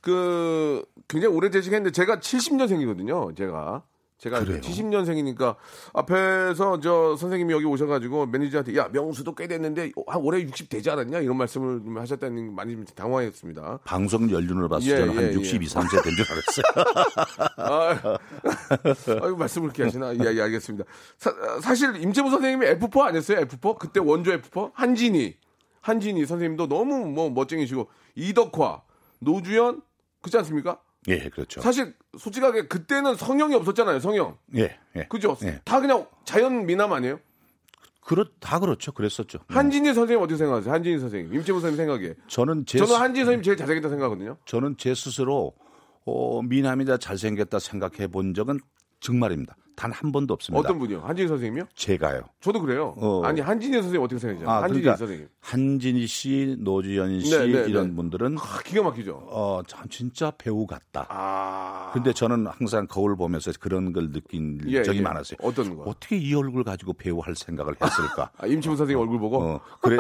그 0.02 0.86
굉장히 1.08 1.34
오래 1.36 1.50
되시겠는데 1.50 1.92
제가 1.92 2.20
70년생이거든요. 2.20 3.36
제가 3.36 3.84
제가 4.18 4.40
그래요? 4.40 4.62
70년생이니까 4.62 5.56
앞에서 5.94 6.80
저 6.80 7.16
선생님이 7.18 7.54
여기 7.54 7.66
오셔가지고 7.66 8.28
매니저한테 8.28 8.76
야 8.78 8.88
명수도 8.92 9.36
꽤 9.36 9.46
됐는데 9.48 9.92
한 10.08 10.22
올해 10.22 10.42
60 10.42 10.70
되지 10.70 10.90
않았냐 10.90 11.20
이런 11.20 11.36
말씀을 11.38 11.82
좀 11.84 11.98
하셨다는 11.98 12.48
게 12.48 12.52
많이 12.56 12.74
좀 12.76 12.86
당황했습니다. 12.86 13.80
방송 13.84 14.32
연륜을 14.32 14.70
봤을 14.70 14.88
예, 14.90 14.96
때는 14.96 15.14
예, 15.16 15.26
한 15.26 15.34
62, 15.34 15.68
3세 15.68 16.04
된 16.04 16.16
줄 16.16 16.26
알았어요. 16.32 16.66
아, 17.58 18.18
아이고 19.26 19.38
말씀을 19.38 19.66
이렇게 19.68 19.84
하시나? 19.84 20.14
예, 20.16 20.36
예, 20.38 20.42
알겠습니다. 20.44 20.86
사, 21.18 21.76
실 21.76 21.96
임재부 21.98 22.30
선생님이 22.30 22.66
F4 22.80 23.02
아니었어요? 23.02 23.40
F4? 23.46 23.78
그때 23.78 24.00
원조 24.00 24.32
F4? 24.32 24.72
한진이 24.74 25.36
한진이 25.82 26.26
선생님도 26.26 26.68
너무 26.68 27.06
뭐 27.06 27.30
멋쟁이시고 27.30 27.90
이덕화, 28.16 28.82
노주현 29.20 29.82
그렇지 30.22 30.38
않습니까? 30.38 30.80
예, 31.08 31.30
그렇죠. 31.30 31.62
사실 31.62 31.94
솔직하게 32.18 32.68
그때는 32.68 33.16
성형이 33.16 33.54
없었잖아요. 33.56 34.00
성형. 34.00 34.38
예, 34.56 34.78
예. 34.96 35.04
그죠? 35.08 35.38
예. 35.44 35.62
다 35.64 35.80
그냥 35.80 36.08
자연 36.24 36.66
미남 36.66 36.94
아니에요? 36.94 37.20
그렇 38.02 38.26
다 38.40 38.60
그렇죠. 38.60 38.92
그랬었죠. 38.92 39.40
한진이 39.48 39.94
선생님 39.94 40.24
어떻게 40.24 40.38
생각하세요? 40.38 40.72
한진이 40.74 41.00
선생님, 41.00 41.34
임채무 41.34 41.60
선생님 41.60 41.78
생각에. 41.78 42.14
저는 42.28 42.66
제 42.68 42.78
저는 42.78 42.94
스- 42.94 43.00
한진이 43.00 43.26
선생님 43.26 43.44
제일 43.44 43.58
잘생겼다 43.58 43.90
생각하거든요. 43.90 44.38
저는 44.46 44.76
제 44.78 44.94
스스로 44.94 45.54
어, 46.06 46.42
미남이다 46.44 46.98
잘생겼다 46.98 47.58
생각해 47.60 48.08
본 48.08 48.34
적은 48.36 48.60
정말입니다. 49.00 49.56
단 49.76 49.92
한 49.92 50.12
번도 50.14 50.34
없습니다. 50.36 50.58
어떤 50.62 50.80
분이요? 50.80 51.02
한진희 51.02 51.28
선생님이요? 51.28 51.66
제가요. 51.76 52.22
저도 52.40 52.62
그래요. 52.62 52.96
어. 52.98 53.22
아니 53.26 53.42
한진희 53.42 53.74
선생님 53.74 54.02
어떻게 54.02 54.20
생각하세요? 54.20 54.50
아, 54.50 54.62
한진희 54.64 54.82
그러니까 54.82 54.98
선생님. 54.98 55.28
한진희 55.42 56.08
씨, 56.08 56.56
노주현 56.60 57.20
씨 57.20 57.38
네, 57.38 57.46
네, 57.48 57.70
이런 57.70 57.90
네. 57.90 57.96
분들은 57.96 58.38
아, 58.40 58.60
기가 58.64 58.84
막히죠. 58.84 59.22
어, 59.30 59.62
참 59.68 59.90
진짜 59.90 60.32
배우 60.38 60.66
같다. 60.66 61.06
아. 61.10 61.92
근데 61.94 62.14
저는 62.14 62.48
항상 62.48 62.88
거울 62.88 63.18
보면서 63.18 63.52
그런 63.60 63.92
걸 63.92 64.14
느낀 64.14 64.62
예, 64.68 64.82
적이 64.82 65.00
예. 65.00 65.02
많았어요. 65.02 65.38
어떤 65.42 65.76
거? 65.76 65.84
어떻게 65.84 66.16
이 66.18 66.34
얼굴 66.34 66.64
가지고 66.64 66.94
배우 66.94 67.20
할 67.20 67.36
생각을 67.36 67.76
했을까? 67.82 68.32
아, 68.40 68.48
임치부 68.48 68.78
선생님 68.78 68.98
얼굴 69.02 69.20
보고. 69.20 69.42
어, 69.44 69.62
그래, 69.82 69.98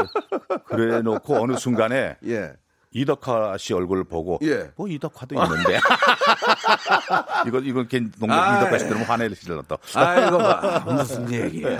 그래 0.67 1.01
놓고 1.01 1.35
어느 1.35 1.57
순간에 1.57 2.15
예. 2.27 2.53
이덕화 2.95 3.57
씨 3.57 3.73
얼굴을 3.73 4.05
보고 4.05 4.39
예. 4.43 4.71
뭐 4.77 4.87
이덕화도 4.87 5.35
있는데 5.35 5.79
이거 7.45 7.59
이건 7.59 7.87
괜 7.89 8.09
농담 8.17 8.39
아이. 8.39 8.61
이덕화 8.61 8.77
씨 8.77 8.85
들으면 8.87 9.05
화내시려 9.05 9.63
또 9.67 9.77
아이고 9.95 10.37
봐. 10.37 10.79
무슨 10.87 11.29
얘기야. 11.31 11.77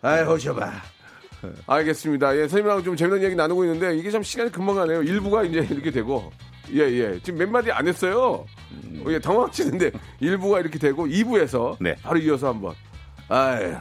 아이 0.00 0.22
오셔봐. 0.22 0.70
알겠습니다. 1.66 2.36
예, 2.36 2.40
선생님하고 2.42 2.82
좀 2.84 2.96
재밌는 2.96 3.22
얘기 3.24 3.34
나누고 3.34 3.64
있는데 3.64 3.96
이게 3.96 4.10
참 4.12 4.22
시간이 4.22 4.52
금방 4.52 4.76
가네요. 4.76 5.02
일부가 5.02 5.42
이제 5.42 5.66
이렇게 5.70 5.90
되고 5.90 6.32
예, 6.72 6.82
예. 6.82 7.18
지금 7.20 7.40
몇 7.40 7.48
마디 7.50 7.72
안 7.72 7.88
했어요. 7.88 8.44
어, 9.04 9.04
예, 9.08 9.18
당황하시는데 9.18 9.90
일부가 10.20 10.60
이렇게 10.60 10.78
되고 10.78 11.04
2부에서 11.06 11.76
네. 11.80 11.96
바로 12.02 12.18
이어서 12.20 12.48
한번. 12.48 12.74
아유. 13.28 13.76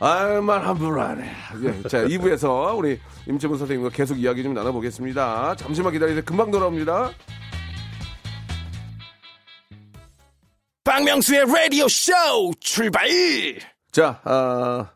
아유, 0.00 0.40
말 0.40 0.64
함부로 0.64 1.00
하네. 1.00 1.28
예, 1.64 1.88
자, 1.88 2.04
2부에서 2.04 2.76
우리 2.76 3.00
임채문 3.26 3.58
선생님과 3.58 3.90
계속 3.90 4.16
이야기 4.16 4.44
좀 4.44 4.54
나눠보겠습니다. 4.54 5.56
잠시만 5.56 5.92
기다리세요. 5.92 6.22
금방 6.24 6.52
돌아옵니다. 6.52 7.10
박명수의 10.84 11.46
라디오 11.46 11.88
쇼 11.88 12.12
출발! 12.60 13.08
자, 13.90 14.20
아, 14.22 14.92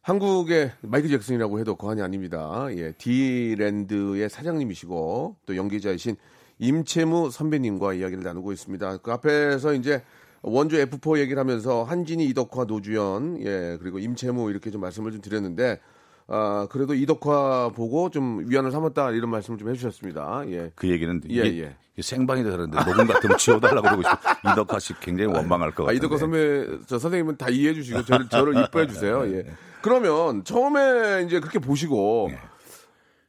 한국의 0.00 0.72
마이클 0.80 1.10
잭슨이라고 1.10 1.60
해도 1.60 1.76
과언이 1.76 2.00
아닙니다. 2.00 2.66
예, 2.70 2.92
디랜드의 2.92 4.30
사장님이시고 4.30 5.36
또 5.44 5.56
연기자이신 5.56 6.16
임채무 6.58 7.30
선배님과 7.30 7.92
이야기를 7.92 8.22
나누고 8.22 8.52
있습니다. 8.52 8.98
그 8.98 9.12
앞에서 9.12 9.74
이제 9.74 10.02
원조 10.42 10.76
F4 10.76 11.18
얘기를 11.18 11.38
하면서 11.38 11.84
한진이, 11.84 12.24
이덕화, 12.26 12.64
노주현, 12.64 13.40
예, 13.44 13.76
그리고 13.80 13.98
임채무 13.98 14.50
이렇게 14.50 14.70
좀 14.70 14.80
말씀을 14.80 15.12
좀 15.12 15.20
드렸는데, 15.20 15.80
아, 16.28 16.68
그래도 16.70 16.94
이덕화 16.94 17.72
보고 17.74 18.08
좀 18.08 18.48
위안을 18.48 18.70
삼았다 18.70 19.10
이런 19.10 19.30
말씀을 19.30 19.58
좀 19.58 19.68
해주셨습니다. 19.68 20.44
예. 20.48 20.70
그 20.76 20.88
얘기는 20.88 21.20
예, 21.28 21.42
예. 21.42 21.76
생방이라 22.00 22.50
그러는데 22.52 22.78
녹음 22.84 23.06
같으면 23.08 23.36
지워달라고 23.36 23.82
그러고 23.82 24.02
싶어 24.02 24.18
이덕화 24.52 24.78
씨 24.78 24.94
굉장히 25.00 25.32
원망할 25.34 25.72
것 25.72 25.82
아, 25.82 25.86
같아요. 25.86 25.96
이덕화 25.98 26.18
선배, 26.18 26.66
저 26.86 27.00
선생님은 27.00 27.36
다 27.36 27.50
이해해 27.50 27.74
주시고 27.74 28.04
저를, 28.04 28.28
저를 28.28 28.62
이뻐해 28.62 28.86
주세요. 28.86 29.26
예. 29.26 29.44
그러면 29.82 30.44
처음에 30.44 31.24
이제 31.26 31.40
그렇게 31.40 31.58
보시고 31.58 32.28
네. 32.30 32.38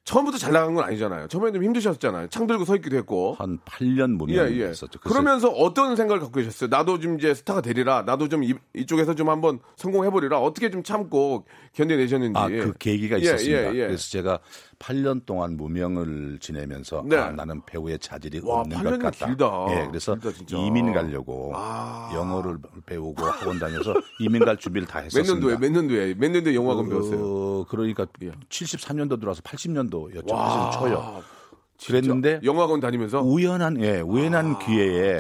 처음부터 0.04 0.38
잘 0.38 0.52
나간 0.52 0.74
건 0.74 0.84
아니잖아요. 0.84 1.28
처음에 1.28 1.52
좀 1.52 1.64
힘드셨잖아요. 1.64 2.28
창 2.30 2.48
들고 2.48 2.66
서 2.66 2.76
있기도 2.76 2.98
했고. 2.98 3.36
한 3.38 3.60
8년 3.60 4.02
예, 4.02 4.16
무명 4.16 4.52
예. 4.52 4.66
했었죠. 4.66 5.00
그러면서 5.00 5.50
어떤 5.50 5.96
생각을 5.96 6.20
갖고 6.20 6.40
계셨어요? 6.40 6.70
나도 6.70 7.00
좀 7.00 7.18
이제 7.20 7.34
스타가 7.34 7.62
되리라. 7.62 8.02
나도 8.02 8.28
좀 8.28 8.44
이, 8.44 8.56
이쪽에서 8.74 9.14
좀 9.14 9.30
한번 9.30 9.60
성공해보리라. 9.76 10.40
어떻게 10.40 10.72
좀 10.72 10.82
참고 10.84 11.46
견뎌내셨는지. 11.74 12.38
아, 12.38 12.48
그 12.48 12.74
계기가 12.78 13.18
예, 13.18 13.22
있었습니다. 13.22 13.74
예, 13.74 13.80
예. 13.80 13.88
그래서 13.88 14.10
제가 14.10 14.40
8년 14.80 15.26
동안 15.26 15.56
무명을 15.56 16.38
지내면서 16.40 17.04
네. 17.06 17.16
아, 17.16 17.32
나는 17.32 17.62
배우의 17.66 18.00
자질이 18.00 18.42
와, 18.44 18.62
없는 18.62 18.78
8것 18.78 19.02
같다. 19.02 19.26
길다. 19.28 19.66
예, 19.70 19.88
그래서 19.88 20.16
길다. 20.16 20.58
이민 20.58 20.92
가려고 20.94 21.54
아. 21.56 22.12
영어를 22.14 22.58
배우고 22.86 23.24
학원 23.24 23.60
다녀서 23.60 23.94
이민 24.20 24.44
갈 24.44 24.58
준비를 24.58 24.88
다몇 24.88 25.06
했었습니다. 25.06 25.34
년도에, 25.48 25.58
몇 25.60 25.72
년도에, 25.72 26.14
몇 26.16 26.30
년도에 26.32 26.56
영화관 26.56 26.90
배웠어요? 26.90 27.20
어, 27.22 27.66
그러니까 27.70 28.06
예. 28.24 28.32
73년도 28.50 29.20
들어와서 29.20 29.42
80년도였죠. 29.42 30.32
와. 30.32 30.72
사실 30.72 30.80
초요. 30.80 31.24
그랬는데 31.88 32.42
영화관 32.44 32.80
다니면서? 32.80 33.22
우연한 33.22 33.82
예 33.82 34.00
아, 34.00 34.04
우연한 34.04 34.60
기회에 34.60 35.20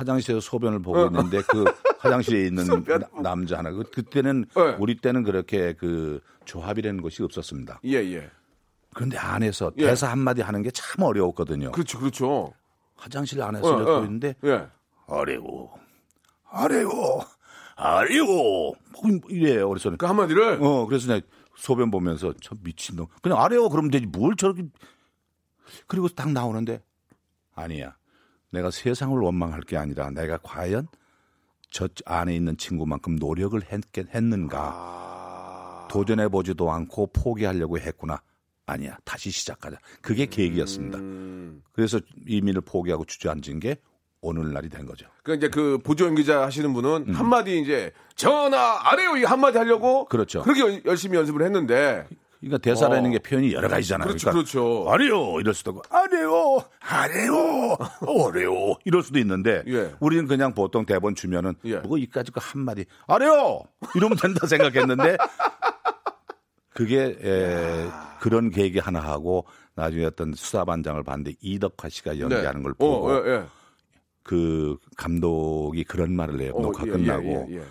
화장실에서 0.00 0.40
소변을 0.40 0.80
보고 0.80 0.98
어. 0.98 1.06
있는데 1.06 1.42
그 1.48 1.64
화장실에 2.00 2.46
있는 2.46 2.64
나- 2.84 3.22
남자 3.22 3.58
하나 3.58 3.70
그 3.70 3.82
그때는 3.84 4.46
네. 4.56 4.76
우리 4.78 4.96
때는 4.96 5.22
그렇게 5.22 5.74
그 5.74 6.20
조합이라는 6.46 7.02
것이 7.02 7.22
없었습니다. 7.22 7.80
예, 7.84 7.96
예. 7.96 8.30
그런데 8.94 9.18
안에서 9.18 9.70
예. 9.76 9.86
대사 9.86 10.08
한 10.10 10.18
마디 10.18 10.40
하는 10.42 10.62
게 10.62 10.70
참 10.72 11.02
어려웠거든요. 11.04 11.72
그렇죠, 11.72 11.98
그렇죠. 11.98 12.52
화장실 12.96 13.42
안에서 13.42 13.66
어, 13.76 13.98
어. 14.00 14.04
있는데 14.04 14.34
예. 14.44 14.66
어려워 15.06 15.74
어려워 16.50 17.24
어려워 17.76 18.72
뭐 18.92 19.20
이래요. 19.28 19.68
그래서 19.68 19.94
그 19.96 20.06
한마디를? 20.06 20.58
어, 20.62 20.86
그래서 20.86 21.12
내가 21.12 21.26
소변 21.56 21.90
보면서 21.90 22.32
저 22.42 22.54
미친놈. 22.62 23.06
그냥 23.22 23.38
아래요. 23.40 23.68
그러면 23.68 23.90
되지. 23.90 24.06
뭘 24.06 24.34
저렇게. 24.36 24.64
그리고 25.86 26.08
딱 26.08 26.30
나오는데 26.32 26.82
아니야. 27.54 27.96
내가 28.50 28.70
세상을 28.70 29.16
원망할 29.18 29.60
게 29.60 29.76
아니라 29.76 30.10
내가 30.10 30.38
과연 30.42 30.88
저 31.70 31.88
안에 32.04 32.34
있는 32.34 32.56
친구만큼 32.56 33.16
노력을 33.16 33.60
했, 33.70 33.80
했는가. 33.96 34.58
아. 34.74 35.88
도전해 35.90 36.28
보지도 36.28 36.70
않고 36.70 37.08
포기하려고 37.12 37.78
했구나. 37.78 38.20
아니야. 38.66 38.96
다시 39.04 39.30
시작하자. 39.30 39.76
그게 40.00 40.26
계기였습니다. 40.26 40.98
음. 40.98 41.62
그래서 41.72 42.00
이민을 42.26 42.60
포기하고 42.60 43.04
주저앉은 43.04 43.60
게 43.60 43.76
오늘날이 44.20 44.68
된 44.68 44.84
거죠. 44.86 45.06
그 45.22 45.34
이제 45.34 45.48
그 45.48 45.78
보조 45.82 46.06
연기자 46.06 46.42
하시는 46.42 46.72
분은 46.72 47.14
한마디 47.14 47.60
이제 47.60 47.90
전화 48.14 48.78
아래요 48.90 49.16
이 49.16 49.24
한마디 49.24 49.58
하려고 49.58 50.02
음. 50.02 50.06
그렇죠. 50.08 50.42
그렇게 50.42 50.60
열- 50.60 50.82
열심히 50.84 51.16
연습을 51.16 51.42
했는데 51.44 52.06
그러니까 52.40 52.58
대사라는 52.58 53.10
어. 53.10 53.12
게 53.12 53.18
표현이 53.18 53.52
여러 53.52 53.68
가지잖아요. 53.68 54.08
그렇죠, 54.08 54.30
그러니까 54.30 54.50
그렇죠. 54.52 54.90
아래요 54.90 55.40
이럴 55.40 55.52
수도 55.52 55.72
있고 55.72 55.82
아래요 55.90 56.58
아래요 56.80 57.76
어래요 58.06 58.74
이럴 58.84 59.02
수도 59.02 59.18
있는데 59.18 59.62
예. 59.66 59.92
우리는 60.00 60.26
그냥 60.26 60.54
보통 60.54 60.86
대본 60.86 61.14
주면은 61.14 61.54
예. 61.64 61.76
뭐 61.76 61.98
이까지 61.98 62.32
그 62.32 62.40
한마디 62.42 62.86
아래요 63.06 63.60
이러면 63.94 64.16
된다 64.16 64.46
생각했는데 64.46 65.18
그게 66.72 67.18
에, 67.22 67.86
그런 68.20 68.48
계획이 68.50 68.78
하나 68.78 69.00
하고 69.00 69.44
나중에 69.74 70.06
어떤 70.06 70.32
수사반장을 70.32 71.02
봤는데 71.02 71.34
이덕화 71.40 71.90
씨가 71.90 72.18
연기하는 72.18 72.62
걸 72.62 72.72
보고 72.72 73.08
어, 73.08 73.22
예, 73.26 73.30
예. 73.30 73.44
그 74.22 74.78
감독이 74.96 75.84
그런 75.84 76.16
말을 76.16 76.40
해요 76.40 76.52
어, 76.54 76.62
녹화 76.62 76.86
예, 76.86 76.90
끝나고 76.90 77.24
예, 77.24 77.46
예, 77.50 77.56
예. 77.58 77.62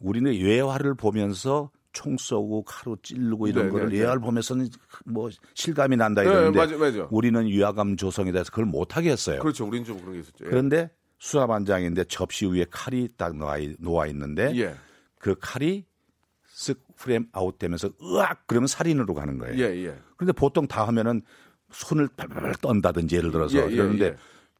우리는 0.00 0.34
예화를 0.34 0.94
보면서 0.94 1.70
총 1.92 2.16
쏘고 2.16 2.62
칼로 2.64 2.96
찌르고 3.02 3.48
이런 3.48 3.66
네, 3.66 3.70
거를 3.70 3.88
네, 3.90 3.98
예화를 3.98 4.20
보면서는 4.20 4.68
뭐 5.04 5.28
실감이 5.54 5.96
난다 5.96 6.22
네, 6.22 6.28
이러는데 6.30 6.58
맞아, 6.58 6.76
맞아. 6.76 7.08
우리는 7.10 7.46
위화감 7.46 7.96
조성에 7.96 8.32
대해서 8.32 8.50
그걸 8.50 8.64
못 8.66 8.96
하게 8.96 9.10
했어요. 9.10 9.40
그렇죠. 9.40 9.66
우리는 9.66 9.84
좀 9.84 9.98
그런 10.00 10.14
게 10.14 10.20
있었죠. 10.20 10.44
예. 10.44 10.48
그런데 10.48 10.90
수사반장인데 11.18 12.04
접시 12.04 12.46
위에 12.46 12.64
칼이 12.70 13.08
딱 13.16 13.36
놓아, 13.36 13.58
있- 13.58 13.76
놓아 13.78 14.06
있는데 14.08 14.52
예. 14.56 14.74
그 15.18 15.34
칼이 15.38 15.84
쓱 16.54 16.78
프레임 16.96 17.26
아웃되면서 17.32 17.90
으악 18.02 18.46
그러면 18.46 18.66
살인으로 18.66 19.14
가는 19.14 19.38
거예요. 19.38 19.56
예, 19.62 19.84
예. 19.86 19.98
그런데 20.16 20.32
보통 20.32 20.66
다 20.66 20.86
하면은 20.88 21.22
손을 21.70 22.08
팔팔 22.16 22.54
떤다든지 22.60 23.16
예를 23.16 23.30
들어서 23.32 23.58
예, 23.58 23.70
예, 23.70 23.76
그러는데 23.76 24.04
예. 24.06 24.16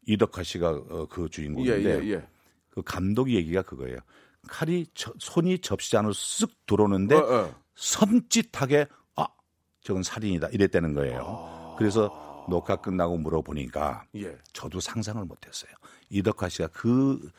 이덕화 0.07 0.43
씨가 0.43 0.71
어, 0.71 1.07
그 1.11 1.25
예, 1.25 1.29
주인공인데. 1.29 2.29
그 2.71 2.83
감독 2.83 3.31
얘기가 3.31 3.63
그거예요. 3.63 3.99
칼이 4.49 4.87
저- 4.95 5.13
손이 5.19 5.59
접시 5.61 5.97
안으로 5.97 6.13
쓱 6.13 6.51
들어오는데 6.67 7.15
어, 7.15 7.19
어. 7.21 7.55
섬찟하게 7.77 8.89
아 9.17 9.27
저건 9.83 10.03
살인이다 10.03 10.49
이랬다는 10.49 10.95
거예요. 10.95 11.75
그래서 11.79 12.45
녹화 12.49 12.77
끝나고 12.77 13.19
물어보니까 13.19 14.05
예. 14.17 14.37
저도 14.53 14.81
상상을 14.81 15.25
못했어요. 15.25 15.71
이덕화 16.11 16.49
씨가 16.49 16.69
그 16.73 17.31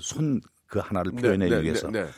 손그 0.00 0.78
하나를 0.78 1.12
네, 1.14 1.22
표현하기 1.22 1.50
네, 1.54 1.62
위해서 1.62 1.90
네, 1.90 2.04
네. 2.04 2.10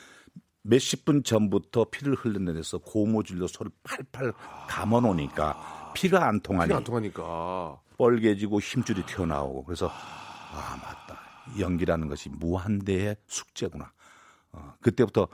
몇십 0.62 1.04
분 1.04 1.24
전부터 1.24 1.86
피를 1.90 2.14
흘리는 2.14 2.54
데서 2.54 2.78
고무줄로 2.78 3.48
손을 3.48 3.70
팔팔 3.82 4.32
감아 4.68 5.00
놓으니까 5.00 5.92
피가 5.94 6.26
안 6.28 6.40
통하니 6.40 6.68
피가 6.68 6.76
안 6.78 6.84
통하니까. 6.84 7.80
뻘개지고 7.98 8.60
힘줄이 8.60 9.04
튀어나오고 9.04 9.64
그래서 9.64 9.88
아 9.88 10.76
맞다 10.80 11.20
연기라는 11.58 12.08
것이 12.08 12.28
무한대의 12.30 13.16
숙제구나. 13.26 13.92
어, 14.52 14.74
그때부터 14.80 15.28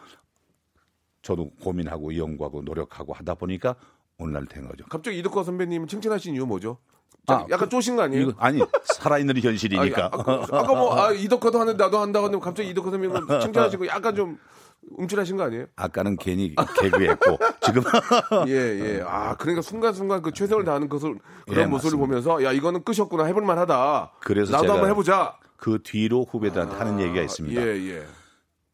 저도 1.23 1.51
고민하고 1.63 2.17
연구하고 2.17 2.63
노력하고 2.63 3.13
하다 3.13 3.35
보니까 3.35 3.75
오늘날 4.19 4.47
된 4.47 4.67
거죠. 4.67 4.85
갑자기 4.89 5.19
이덕화 5.19 5.45
선배님 5.45 5.87
칭찬하신 5.87 6.35
이유 6.35 6.47
뭐죠? 6.47 6.79
아, 7.27 7.45
약간 7.51 7.69
쪼신 7.69 7.97
거 7.97 8.03
아니에요? 8.03 8.23
이거 8.23 8.33
아니 8.39 8.61
살아있는 8.85 9.37
현실이니까. 9.39 10.05
아니, 10.07 10.21
아까, 10.21 10.47
아까 10.51 10.75
뭐 10.75 10.99
아, 10.99 11.13
이덕화도 11.13 11.61
하는데 11.61 11.83
나도 11.83 11.99
한다고 11.99 12.27
하는데 12.27 12.43
갑자기 12.43 12.71
이덕화 12.71 12.91
선배님 12.91 13.27
칭찬하시고 13.43 13.87
약간 13.89 14.15
좀 14.15 14.39
움찔하신 14.93 15.37
거 15.37 15.43
아니에요? 15.43 15.67
아까는 15.77 16.17
괜히 16.17 16.55
개그했고 16.81 17.39
지금 17.61 17.83
예, 18.49 18.53
예. 18.53 19.03
아, 19.05 19.37
그러니까 19.37 19.61
순간순간 19.61 20.23
그 20.23 20.33
최선을 20.33 20.65
다하는 20.65 20.89
것을 20.89 21.19
그런 21.47 21.65
예, 21.65 21.67
모습을 21.67 21.99
맞습니다. 21.99 21.99
보면서 21.99 22.45
야, 22.45 22.53
이거는 22.53 22.83
끝이었구나. 22.85 23.25
해볼 23.25 23.45
만하다. 23.45 24.13
그래서 24.21 24.53
나도 24.53 24.73
한번 24.73 24.89
해보자. 24.89 25.37
그 25.57 25.81
뒤로 25.83 26.25
후배들한테 26.25 26.77
하는 26.77 27.01
얘기가 27.01 27.21
있습니다. 27.21 27.61
예, 27.61 27.67
예. 27.67 28.07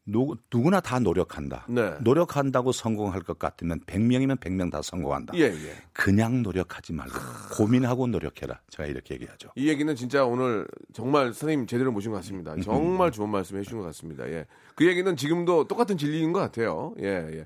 누, 0.07 0.35
누구나 0.53 0.79
다 0.79 0.99
노력한다. 0.99 1.65
네. 1.67 1.95
노력한다고 2.01 2.71
성공할 2.71 3.21
것 3.21 3.39
같으면 3.39 3.79
100명이면 3.87 4.39
100명 4.39 4.71
다 4.71 4.81
성공한다. 4.83 5.33
예, 5.35 5.43
예. 5.45 5.73
그냥 5.93 6.43
노력하지 6.43 6.93
말고 6.93 7.13
고민하고 7.57 8.05
노력해라. 8.07 8.59
제가 8.69 8.87
이렇게 8.87 9.15
얘기하죠. 9.15 9.49
이 9.55 9.67
얘기는 9.67 9.93
진짜 9.95 10.23
오늘 10.23 10.67
정말 10.93 11.33
선생님 11.33 11.65
제대로 11.65 11.91
모신 11.91 12.11
것 12.11 12.17
같습니다. 12.17 12.55
정말 12.61 13.11
좋은 13.11 13.29
말씀 13.29 13.57
해주신 13.57 13.79
것 13.79 13.85
같습니다. 13.85 14.29
예. 14.29 14.45
그 14.75 14.85
얘기는 14.85 15.15
지금도 15.15 15.67
똑같은 15.67 15.97
진리인 15.97 16.33
것 16.33 16.39
같아요. 16.39 16.93
예, 17.01 17.05
예. 17.31 17.45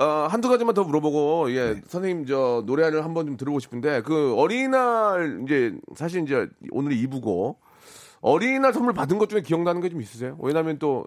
어, 0.00 0.28
한두 0.30 0.48
가지만 0.48 0.72
더 0.74 0.84
물어보고, 0.84 1.50
예, 1.50 1.74
네. 1.74 1.80
선생님, 1.88 2.24
저, 2.26 2.62
노래를 2.64 3.04
한번 3.04 3.26
좀 3.26 3.36
들어보고 3.36 3.58
싶은데, 3.58 4.02
그 4.02 4.34
어린이날, 4.36 5.40
이제, 5.42 5.74
사실 5.96 6.22
이제, 6.22 6.46
오늘 6.70 6.92
2부고, 6.92 7.56
어린이날 8.20 8.72
선물 8.72 8.92
받은 8.94 9.18
것 9.18 9.28
중에 9.28 9.40
기억나는 9.40 9.80
게 9.80 9.88
좀 9.88 10.00
있으세요? 10.00 10.36
왜냐면 10.40 10.78
또, 10.78 11.04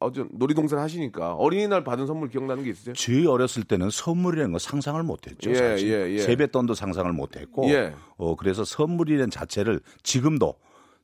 어제 0.00 0.24
놀이동산 0.30 0.78
하시니까, 0.78 1.34
어린이날 1.34 1.82
받은 1.82 2.06
선물 2.06 2.28
기억나는 2.28 2.62
게 2.62 2.70
있으세요? 2.70 2.94
저희 2.94 3.26
어렸을 3.26 3.64
때는 3.64 3.90
선물이라는 3.90 4.52
거 4.52 4.58
상상을 4.58 5.02
못했죠. 5.02 5.50
예, 5.50 5.54
사실. 5.54 5.88
예, 5.90 6.12
예. 6.12 6.18
세뱃돈도 6.18 6.74
상상을 6.74 7.12
못했고, 7.12 7.68
예. 7.70 7.94
어, 8.16 8.36
그래서 8.36 8.64
선물이라는 8.64 9.30
자체를 9.30 9.80
지금도 10.04 10.54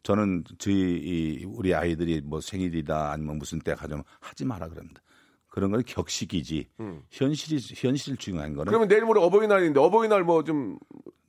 저는 0.05 0.45
저희 0.59 0.75
이 0.75 1.45
우리 1.47 1.75
아이들이 1.75 2.21
뭐 2.25 2.41
생일이다 2.41 3.11
아니면 3.11 3.39
무슨 3.39 3.59
때 3.59 3.75
가져면 3.75 4.05
하지 4.21 4.45
마라 4.45 4.69
그럽니다. 4.69 5.01
그런 5.49 5.71
건 5.71 5.83
격식이지 5.85 6.69
현실이 7.11 7.61
현실 7.77 8.17
중요한 8.17 8.55
거는 8.55 8.63
음. 8.63 8.71
그러면 8.71 8.89
내일 8.89 9.05
모레 9.05 9.21
어버이날인데, 9.21 9.81
어버이날 9.81 10.23
뭐 10.23 10.45
좀, 10.45 10.79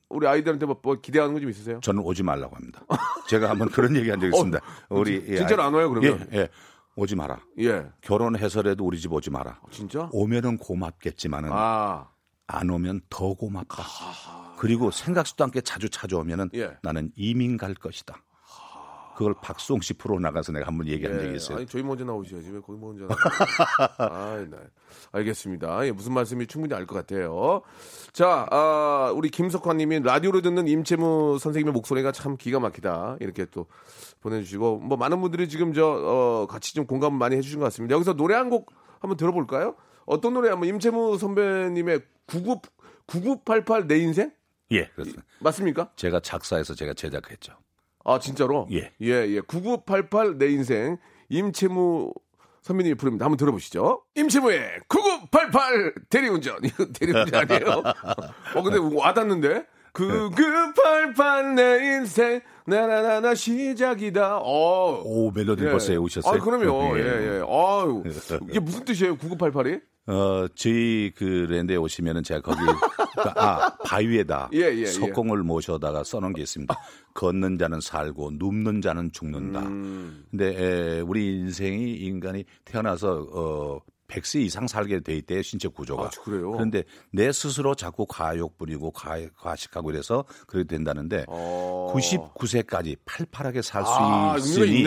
우리 0.08 0.26
아이들한테 0.28 0.66
뭐, 0.66 0.78
뭐 0.82 0.94
기대하는 1.00 1.34
거 1.34 1.40
좀 1.40 1.50
있으세요? 1.50 1.80
저는 1.82 2.00
오지 2.02 2.22
말라고 2.22 2.54
합니다. 2.54 2.84
제가 3.28 3.50
한번 3.50 3.68
그런 3.70 3.96
얘기 3.96 4.08
한 4.10 4.20
적이 4.20 4.30
있습니다. 4.36 4.60
우리 4.90 5.24
예, 5.28 5.34
어, 5.34 5.36
진짜로 5.38 5.62
안 5.64 5.74
와요, 5.74 5.88
그러면? 5.90 6.28
예, 6.32 6.38
예. 6.40 6.48
오지 6.96 7.14
마라. 7.14 7.40
예. 7.60 7.86
결혼해서라도 8.00 8.84
우리 8.84 8.98
집 8.98 9.12
오지 9.12 9.30
마라. 9.30 9.60
진짜? 9.70 10.08
오면은 10.12 10.56
고맙겠지만은 10.56 11.50
아. 11.52 12.08
안 12.46 12.70
오면 12.70 13.02
더 13.10 13.34
고맙다. 13.34 13.84
그리고 14.58 14.90
생각지도 14.90 15.44
않게 15.44 15.60
자주 15.60 15.90
찾아오면은 15.90 16.50
예. 16.54 16.76
나는 16.82 17.12
이민 17.14 17.58
갈 17.58 17.74
것이다. 17.74 18.16
그걸 19.16 19.34
박수홍 19.40 19.80
씨 19.80 19.94
프로 19.94 20.18
나가서 20.20 20.52
내가 20.52 20.66
한번 20.66 20.86
얘기한 20.88 21.18
적이 21.20 21.36
있어요. 21.36 21.56
아니 21.58 21.66
저희 21.66 21.82
먼저 21.82 22.04
나오셔야지 22.04 22.50
왜 22.50 22.60
거기 22.60 22.78
먼저? 22.78 23.08
아, 23.98 24.46
네. 24.50 24.56
알겠습니다. 25.12 25.86
예, 25.86 25.92
무슨 25.92 26.12
말씀이 26.12 26.46
충분히 26.46 26.74
알 26.74 26.86
것 26.86 26.94
같아요. 26.94 27.62
자, 28.12 28.46
아, 28.50 29.12
우리 29.16 29.30
김석환님이 29.30 30.00
라디오로 30.00 30.42
듣는 30.42 30.68
임채무 30.68 31.38
선생님의 31.40 31.72
목소리가 31.72 32.12
참 32.12 32.36
기가 32.36 32.60
막히다 32.60 33.16
이렇게 33.20 33.46
또 33.46 33.66
보내주시고 34.20 34.78
뭐 34.78 34.96
많은 34.96 35.20
분들이 35.20 35.48
지금 35.48 35.72
저 35.72 35.86
어, 35.86 36.46
같이 36.46 36.74
좀 36.74 36.86
공감 36.86 37.14
많이 37.14 37.36
해주신 37.36 37.58
것 37.58 37.64
같습니다. 37.66 37.94
여기서 37.94 38.14
노래 38.14 38.34
한 38.34 38.50
곡 38.50 38.70
한번 39.00 39.16
들어볼까요? 39.16 39.74
어떤 40.04 40.34
노래 40.34 40.50
한번 40.50 40.68
임채무 40.68 41.18
선배님의 41.18 42.00
99 42.26 42.60
9988 43.06 43.86
내 43.88 43.98
인생 43.98 44.30
예, 44.72 44.86
그렇습니다. 44.88 45.22
맞습니까? 45.40 45.90
제가 45.96 46.20
작사해서 46.20 46.74
제가 46.74 46.92
제작했죠. 46.94 47.54
아 48.08 48.18
진짜로? 48.20 48.68
예. 48.72 48.92
예, 49.02 49.08
예. 49.28 49.40
9988 49.40 50.38
내 50.38 50.46
인생 50.52 50.96
임채무 51.28 52.12
선배님이 52.62 52.94
부릅니다. 52.94 53.24
한번 53.24 53.36
들어보시죠. 53.36 54.02
임채무의 54.14 54.80
9988 54.88 55.94
대리운전. 56.08 56.58
이거 56.64 56.86
대리운전 56.86 57.34
아니에요? 57.34 57.82
어 58.54 58.62
근데 58.62 58.78
와닿는데. 58.96 59.66
9988 59.96 61.54
내 61.54 61.96
인생 61.96 62.40
나나나나 62.66 63.34
시작이다. 63.34 64.38
어. 64.38 65.02
오, 65.04 65.30
멜로디 65.30 65.64
벌써 65.64 65.92
외우셨어요? 65.92 66.34
아, 66.34 66.38
그럼요. 66.38 66.98
예. 66.98 67.02
예, 67.02 67.06
예. 67.06 67.42
아유. 67.48 68.02
이게 68.50 68.60
무슨 68.60 68.84
뜻이에요? 68.84 69.16
9988이? 69.16 69.80
어, 70.08 70.46
저희 70.54 71.12
그 71.16 71.24
랜드에 71.48 71.76
오시면은 71.76 72.22
제가 72.22 72.40
거기 72.40 72.60
아 73.34 73.76
바위에다 73.84 74.50
예, 74.52 74.58
예, 74.72 74.76
예. 74.82 74.86
석공을 74.86 75.42
모셔다가 75.42 76.04
써놓은 76.04 76.32
게 76.32 76.42
있습니다. 76.42 76.72
걷는 77.14 77.58
자는 77.58 77.80
살고 77.80 78.32
눕는 78.34 78.82
자는 78.82 79.10
죽는다. 79.10 79.60
음. 79.60 80.24
근데 80.30 80.54
에, 80.56 81.00
우리 81.00 81.38
인생이 81.38 81.94
인간이 81.94 82.44
태어나서 82.64 83.26
어 83.32 83.80
100세 84.08 84.40
이상 84.40 84.66
살게 84.66 85.00
돼 85.00 85.16
있대요 85.16 85.42
신체 85.42 85.68
구조가. 85.68 86.04
아, 86.04 86.10
그래요? 86.22 86.52
그런데 86.52 86.84
내 87.12 87.32
스스로 87.32 87.74
자꾸 87.74 88.06
과욕 88.08 88.56
부리고 88.58 88.90
과, 88.90 89.18
과식하고 89.36 89.90
이래서 89.90 90.24
그렇게 90.46 90.66
된다는데 90.66 91.24
어. 91.28 91.92
99세까지 91.94 92.96
팔팔하게 93.04 93.62
살수 93.62 93.90
아, 93.90 94.36
있으니. 94.38 94.84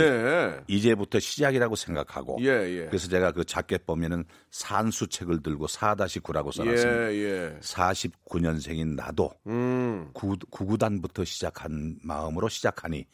이제부터 0.67 1.19
시작이라고 1.19 1.75
생각하고 1.75 2.37
예, 2.41 2.47
예. 2.47 2.85
그래서 2.85 3.07
제가 3.07 3.31
그 3.31 3.43
작게 3.43 3.79
보면은 3.79 4.23
산수책을 4.51 5.41
들고 5.43 5.67
4-9라고 5.67 6.47
예, 6.47 6.51
써놨습니다. 6.51 7.13
예. 7.13 7.57
49년생인 7.61 8.95
나도 8.95 9.31
음. 9.47 10.09
구, 10.13 10.37
구구단부터 10.49 11.25
시작한 11.25 11.97
마음으로 12.03 12.49
시작하니 12.49 13.05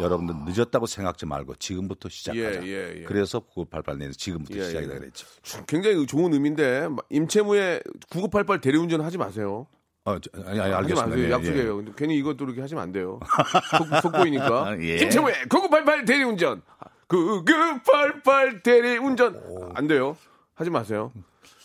여러분들 0.00 0.34
늦었다고 0.46 0.86
생각지 0.86 1.26
말고 1.26 1.56
지금부터 1.56 2.08
시작하자. 2.08 2.66
예, 2.66 2.66
예, 2.66 2.94
예. 3.00 3.04
그래서 3.04 3.40
9988내에서 3.40 4.16
지금부터 4.18 4.58
예, 4.58 4.64
시작이다 4.64 4.94
예. 4.94 4.98
그랬죠. 4.98 5.26
굉장히 5.66 6.06
좋은 6.06 6.32
의미인데 6.32 6.88
임채무의 7.10 7.82
9988 8.10 8.60
대리운전 8.60 9.00
하지 9.00 9.18
마세요. 9.18 9.66
어, 10.04 10.18
저, 10.18 10.30
아니, 10.46 10.60
아니, 10.60 10.72
하지 10.72 10.74
알겠습니다. 10.74 11.06
마세요. 11.06 11.26
예, 11.26 11.30
약속해요. 11.30 11.76
근데 11.76 11.92
괜히 11.96 12.16
이것도 12.16 12.44
이렇게 12.44 12.60
하시면 12.60 12.82
안 12.82 12.92
돼요. 12.92 13.20
속, 13.78 14.00
속보이니까. 14.02 14.76
예. 14.80 14.96
김채무의 14.96 15.34
9988 15.48 16.04
대리운전. 16.04 16.62
9988 17.08 18.62
대리운전. 18.62 19.70
안 19.74 19.86
돼요. 19.86 20.16
하지 20.54 20.70
마세요. 20.70 21.12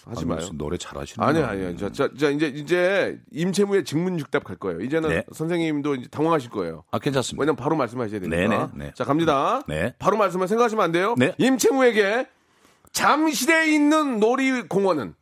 하지 0.06 0.24
아, 0.24 0.28
마요. 0.28 0.50
노래 0.54 0.78
잘하시는 0.78 1.28
아니 1.28 1.42
아니 1.42 1.78
자, 1.78 1.92
자, 1.92 2.10
자 2.18 2.30
이제 2.30 2.48
이제 2.48 3.20
임채무의 3.32 3.84
직문즉답 3.84 4.44
갈 4.44 4.56
거예요. 4.56 4.80
이제는 4.82 5.10
네. 5.10 5.24
선생님도 5.34 5.96
이제 5.96 6.08
당황하실 6.10 6.50
거예요. 6.50 6.84
아, 6.92 7.00
괜찮습니다. 7.00 7.42
왜냐면 7.42 7.58
바로 7.58 7.76
말씀하셔야 7.76 8.20
되니까. 8.22 8.36
네네, 8.38 8.68
네. 8.76 8.92
자 8.96 9.04
갑니다. 9.04 9.64
네. 9.68 9.94
바로 10.00 10.16
말씀을 10.18 10.48
생각하시면 10.48 10.84
안 10.84 10.92
돼요. 10.94 11.16
네. 11.18 11.34
임채무에게 11.38 12.28
잠실에 13.02 13.72
있는 13.76 14.20
놀이공원은 14.20 15.14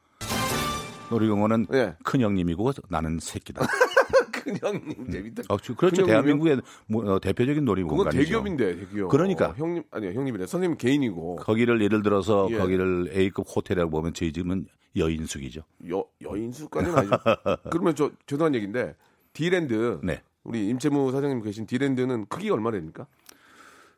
놀이공원은 1.11 1.67
예. 1.73 1.95
큰 2.05 2.21
형님이고 2.21 2.71
나는 2.87 3.19
새끼다. 3.19 3.67
큰 4.31 4.57
형님 4.61 5.11
재밌다. 5.11 5.43
어, 5.49 5.57
저- 5.57 5.75
그렇죠. 5.75 6.05
대한민국의 6.05 6.61
뭐, 6.87 7.03
어, 7.15 7.19
대표적인 7.19 7.55
그건 7.55 7.65
놀이공간이죠. 7.65 8.17
대기업인데 8.17 8.77
대기업. 8.77 9.09
그러니까. 9.11 9.49
어, 9.49 9.53
형님 9.57 9.83
아니요 9.91 10.11
형님이래. 10.13 10.45
선생님 10.47 10.77
개인이고 10.77 11.35
거기를 11.35 11.81
예를 11.81 12.01
들어서 12.01 12.47
예. 12.49 12.57
거기를 12.57 13.11
A급 13.13 13.45
호텔이라고 13.53 13.91
보면 13.91 14.13
저희 14.13 14.31
집은 14.31 14.67
여인숙이죠. 14.95 15.61
여 15.91 16.05
여인숙까지는 16.21 16.97
아니죠. 16.97 17.17
그러면 17.71 17.93
저 17.95 18.09
죄송한 18.25 18.55
얘기인데 18.55 18.95
두리랜드 19.33 19.99
네. 20.01 20.21
우리 20.45 20.69
임채무 20.69 21.11
사장님 21.11 21.41
계신 21.41 21.65
두리랜드는 21.65 22.27
크기가 22.29 22.53
얼마나 22.55 22.77
됩니까? 22.77 23.05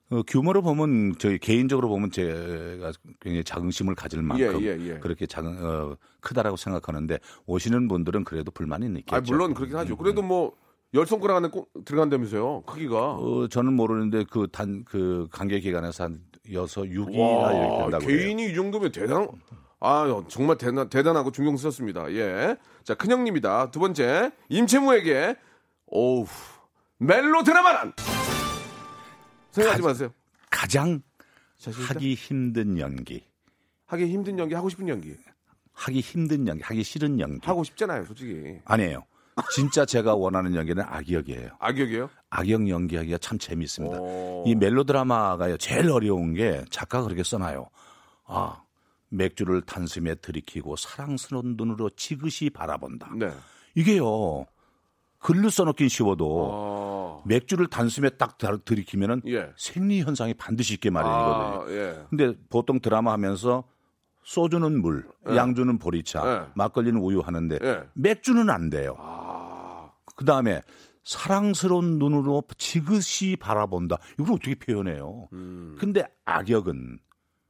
어, 0.10 0.22
규모로 0.24 0.62
보면 0.62 1.16
저희 1.20 1.38
개인적으로 1.38 1.90
보면 1.90 2.12
제가 2.12 2.94
굉장히 3.20 3.44
자긍심을 3.44 3.96
가질 3.96 4.22
만큼 4.22 4.62
예, 4.62 4.78
예. 4.80 5.00
그렇게 5.00 5.26
작은 5.26 5.58
어, 5.66 5.98
크다라고 6.22 6.56
생각하는데 6.58 7.20
오시는 7.46 7.88
분들은 7.88 8.24
그래도 8.24 8.52
불만이 8.52 8.86
있겠죠. 9.00 9.16
아 9.16 9.22
물론 9.26 9.54
그렇긴 9.54 9.78
하죠. 9.78 9.98
그래도 9.98 10.22
뭐 10.22 10.54
열 10.94 11.06
손가락 11.06 11.38
안에 11.38 11.50
꼭 11.50 11.70
들어간다면서요. 11.86 12.64
크기가. 12.66 13.14
어, 13.16 13.48
저는 13.50 13.74
모르는데 13.74 14.24
그 14.30 14.48
단그 14.52 15.28
관계 15.32 15.60
기간에서 15.60 16.06
한 16.06 16.22
여섯 16.54 16.86
육이나 16.86 17.24
와, 17.24 17.52
이렇게 17.52 17.78
된다고 17.82 18.06
그래요. 18.06 18.20
개인이 18.20 18.46
이 18.52 18.56
정도면 18.56 18.92
대단. 18.92 19.28
아 19.80 20.24
정말 20.30 20.58
대단 20.58 20.90
대단하고 20.90 21.32
존경 21.32 21.58
스럽습니다. 21.58 22.10
예. 22.14 22.56
자 22.84 22.96
큰형님이다. 22.96 23.72
두 23.72 23.80
번째 23.80 24.32
임채무에게 24.50 25.36
오우 25.88 26.26
멜로 27.00 27.44
드라마란 27.44 27.94
생각하지 29.62 29.82
가- 29.82 29.88
마세요. 29.88 30.10
가장? 30.50 31.02
하기 31.90 32.14
힘든 32.14 32.78
연기, 32.78 33.24
하기 33.88 34.08
힘든 34.08 34.38
연기 34.38 34.54
하고 34.54 34.70
싶은 34.70 34.88
연기 34.88 35.16
하기 35.74 36.00
힘든 36.02 36.48
연기, 36.48 36.62
하기 36.64 36.84
싫은 36.84 37.20
연기 37.20 37.46
하고 37.46 37.64
싶잖아요, 37.64 38.06
솔직히. 38.06 38.60
아니에요. 38.66 39.04
진짜 39.54 39.86
제가 39.86 40.16
원하는 40.16 40.56
연기는 40.56 40.84
악역이에요. 40.84 41.50
악역이에요? 41.60 42.10
악역 42.30 42.68
연기하기가 42.70 43.18
참 43.20 43.38
재밌습니다. 43.38 44.00
오. 44.00 44.44
이 44.48 44.56
멜로드라마가요 44.56 45.58
제일 45.58 45.90
어려운 45.92 46.34
게 46.34 46.64
작가가 46.72 47.04
그렇게 47.06 47.24
써놔요. 47.24 47.70
아 48.26 48.64
맥주를 49.10 49.62
단숨에 49.62 50.16
들이키고 50.16 50.76
사랑스러운 50.76 51.56
눈으로 51.58 51.90
지그시 51.92 52.50
바라본다. 52.50 53.12
네. 53.16 53.32
이게요 53.76 54.46
글로 55.20 55.50
써놓긴 55.50 55.88
쉬워도 55.90 56.26
어. 56.52 56.87
맥주를 57.28 57.68
단숨에 57.68 58.10
딱 58.12 58.38
다- 58.38 58.58
들이키면은 58.58 59.22
예. 59.28 59.52
생리 59.58 60.02
현상이 60.02 60.34
반드시 60.34 60.74
있게 60.76 60.90
마련이거든요. 60.90 61.62
아, 61.64 61.72
예. 61.72 62.06
근데 62.10 62.34
보통 62.50 62.80
드라마 62.80 63.12
하면서 63.14 63.64
소주는 64.24 64.82
물, 64.82 65.08
양주는 65.26 65.78
보리차, 65.80 66.24
네. 66.26 66.52
막걸리는 66.56 67.00
우유 67.00 67.20
하는데 67.22 67.60
네. 67.60 67.80
맥주는 67.94 68.50
안 68.50 68.70
돼요. 68.70 68.96
아. 69.00 69.92
그 70.16 70.26
다음에 70.26 70.62
사랑스러운 71.04 72.00
눈으로 72.00 72.44
지그시 72.58 73.38
바라본다. 73.40 73.98
이걸 74.20 74.34
어떻게 74.34 74.56
표현해요? 74.56 75.30
음. 75.32 75.76
근데 75.80 76.04
악역은 76.26 77.00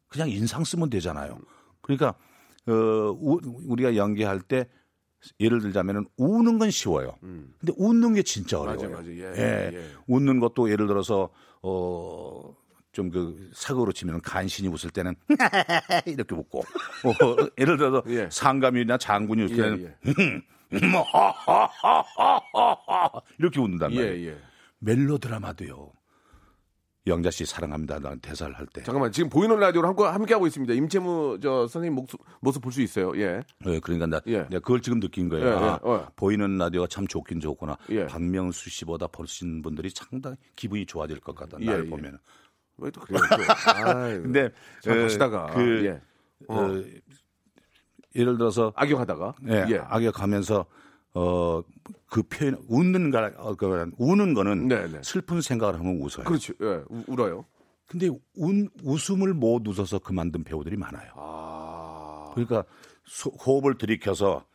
그냥 0.07 0.29
인상 0.29 0.63
쓰면 0.63 0.89
되잖아요. 0.91 1.39
그러니까 1.81 2.09
어, 2.67 2.71
우, 2.71 3.39
우리가 3.65 3.95
연기할 3.95 4.41
때 4.41 4.67
예를 5.39 5.61
들자면은 5.61 6.05
우는 6.17 6.59
건 6.59 6.71
쉬워요. 6.71 7.15
근데 7.21 7.73
웃는 7.77 8.13
게 8.13 8.23
진짜 8.23 8.59
어려워요. 8.59 8.87
음. 8.87 8.91
맞아, 8.91 9.01
맞아. 9.01 9.11
예, 9.11 9.71
예. 9.73 9.83
웃는 10.07 10.39
것도 10.39 10.69
예를 10.71 10.87
들어서 10.87 11.29
어. 11.61 12.55
좀 12.97 13.11
그 13.11 13.51
사고로 13.53 13.91
치면 13.91 14.21
간신히 14.21 14.69
웃을 14.69 14.89
때는 14.89 15.13
이렇게 16.07 16.33
웃고 16.35 16.59
어, 16.59 16.63
예를 17.59 17.77
들어서 17.77 18.01
예. 18.07 18.27
상감이나 18.31 18.97
장군이 18.97 19.43
웃을 19.43 19.55
때는 19.55 19.95
예, 20.07 20.13
예. 20.73 20.87
뭐, 20.91 21.05
이렇게 23.37 23.59
웃는단 23.59 23.93
예, 23.93 24.03
말이에요. 24.03 24.31
예. 24.31 24.37
멜로드라마도요. 24.79 25.91
영자 27.07 27.31
씨 27.31 27.45
사랑합니다. 27.45 27.99
나 27.99 28.15
대사를 28.17 28.53
할 28.57 28.65
때. 28.67 28.83
잠깐만 28.83 29.11
지금 29.11 29.29
보이는 29.29 29.57
라디오로 29.57 29.87
함께, 29.87 30.03
함께 30.03 30.33
하고 30.33 30.45
있습니다. 30.47 30.73
임채무 30.73 31.39
저 31.41 31.67
선생님 31.67 31.95
모습, 31.95 32.19
모습 32.41 32.61
볼 32.61 32.71
수 32.71 32.81
있어요. 32.81 33.11
예. 33.17 33.41
예, 33.65 33.79
그러니까 33.79 34.07
나 34.07 34.19
예. 34.27 34.39
내가 34.49 34.59
그걸 34.59 34.81
지금 34.81 34.99
느낀 34.99 35.29
거예요. 35.29 35.45
예, 35.47 35.49
예, 35.51 35.55
아, 35.55 35.79
어. 35.81 36.07
보이는 36.15 36.57
라디오가 36.57 36.87
참 36.87 37.07
좋긴 37.07 37.39
좋구나. 37.39 37.77
예. 37.89 38.05
박명수 38.07 38.69
씨보다 38.69 39.07
보시는 39.07 39.61
분들이 39.61 39.89
상당히 39.93 40.35
기분이 40.55 40.85
좋아질 40.85 41.19
것 41.21 41.33
같다. 41.35 41.57
예, 41.61 41.65
나를 41.65 41.85
예. 41.85 41.89
보면. 41.89 42.17
왜 42.79 42.91
또 42.91 43.01
그래요? 43.01 43.19
근데 44.21 44.49
잘 44.83 44.99
어, 44.99 45.47
그, 45.55 45.85
예. 45.85 46.01
어, 46.47 46.69
예를 48.15 48.37
들어서 48.37 48.71
악역하다가 48.75 49.35
예, 49.49 49.65
예. 49.69 49.77
악역하면서 49.79 50.65
어, 51.13 51.61
그 52.07 52.23
표현 52.23 52.57
웃는 52.67 53.11
거 53.11 53.31
어, 53.37 53.55
그, 53.55 53.91
우는 53.97 54.33
거는 54.33 54.67
네, 54.67 54.87
네. 54.87 54.99
슬픈 55.03 55.41
생각을 55.41 55.75
하면 55.79 55.97
웃어요. 56.01 56.25
그렇죠. 56.25 56.53
예. 56.61 56.83
우- 56.89 57.03
울어요. 57.07 57.45
근데 57.87 58.09
운, 58.35 58.69
웃음을 58.83 59.33
못 59.33 59.65
웃어서 59.67 59.99
그만둔 59.99 60.43
배우들이 60.43 60.75
많아요. 60.77 61.11
아. 61.15 62.31
그러니까 62.35 62.63
소- 63.05 63.31
호흡을 63.31 63.77
들이켜서 63.77 64.45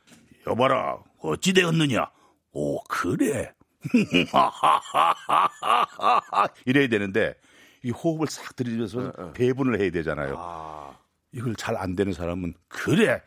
여봐라 0.47 0.99
어찌 1.21 1.53
되었느냐 1.53 2.11
오 2.53 2.83
그래 2.85 3.53
이래야 6.67 6.89
되는데 6.89 7.35
이 7.83 7.91
호흡을 7.91 8.27
싹 8.29 8.55
들이면서 8.57 9.33
배분을 9.33 9.81
해야 9.81 9.91
되잖아요 9.91 10.35
아. 10.39 10.97
이걸 11.33 11.55
잘 11.57 11.77
안 11.77 11.97
되는 11.97 12.13
사람은 12.13 12.55
그래 12.69 13.23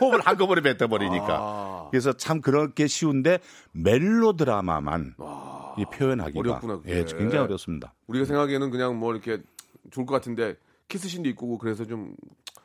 호흡을 0.00 0.20
한꺼번에 0.20 0.60
뱉어버리니까 0.62 1.26
아. 1.40 1.88
그래서 1.90 2.12
참 2.12 2.40
그렇게 2.40 2.86
쉬운데 2.86 3.38
멜로드라마만 3.72 5.14
와. 5.18 5.74
이 5.78 5.84
표현하기가 5.84 6.40
어렵구나. 6.40 6.80
예, 6.86 7.04
굉장히 7.04 7.44
어렵습니다. 7.44 7.94
우리가 8.08 8.24
생각하기에는 8.24 8.70
그냥 8.70 8.98
뭐 8.98 9.12
이렇게 9.12 9.42
좋을 9.90 10.06
것 10.06 10.14
같은데 10.14 10.56
키스신도 10.88 11.28
있고 11.30 11.58
그래서 11.58 11.84
좀 11.84 12.14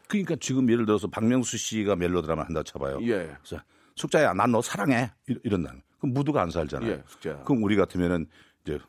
그러니까 0.08 0.36
지금 0.40 0.70
예를 0.72 0.86
들어서 0.86 1.08
박명수 1.08 1.58
씨가 1.58 1.96
멜로드라마 1.96 2.44
한다 2.44 2.64
쳐봐요. 2.64 3.00
예. 3.04 3.36
그래서 3.44 3.64
숙자야, 3.96 4.34
난 4.34 4.52
너 4.52 4.62
사랑해. 4.62 5.12
이- 5.30 5.36
이런다. 5.44 5.74
그럼 6.00 6.14
무드가 6.14 6.42
안 6.42 6.50
살잖아요. 6.50 6.92
예, 6.92 7.04
숙자야. 7.08 7.44
그럼 7.44 7.64
우리 7.64 7.76
같으면은 7.76 8.28
이제 8.64 8.80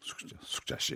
숙자, 0.00 0.36
숙자 0.42 0.76
씨 0.78 0.94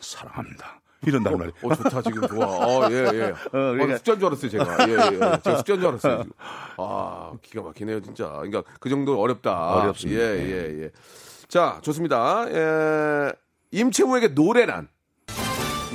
사랑합니다. 0.00 0.80
이런단 1.06 1.32
말이에요. 1.38 1.52
어 1.62 1.74
좋다 1.74 2.02
지금 2.02 2.26
좋아. 2.28 2.46
어, 2.46 2.90
예, 2.90 2.94
예. 3.14 3.22
어, 3.46 3.50
그러니까- 3.50 3.96
숙제인 3.96 4.18
줄 4.18 4.26
알았어요, 4.26 4.50
제가. 4.50 4.88
예, 4.88 4.92
예. 4.92 5.40
제가 5.42 5.56
숙제인 5.58 5.80
줄 5.80 5.88
알았어요. 5.88 6.22
지금. 6.22 6.32
아, 6.76 7.32
기가 7.42 7.62
막히네요, 7.62 8.00
진짜. 8.02 8.28
그러니까 8.30 8.62
그 8.80 8.88
정도 8.88 9.20
어렵다. 9.20 9.74
어렵습니다. 9.76 10.20
예, 10.20 10.26
예, 10.38 10.82
예. 10.84 10.90
자, 11.48 11.78
좋습니다. 11.82 12.46
예, 12.50 13.32
임채무에게 13.70 14.28
노래란 14.28 14.88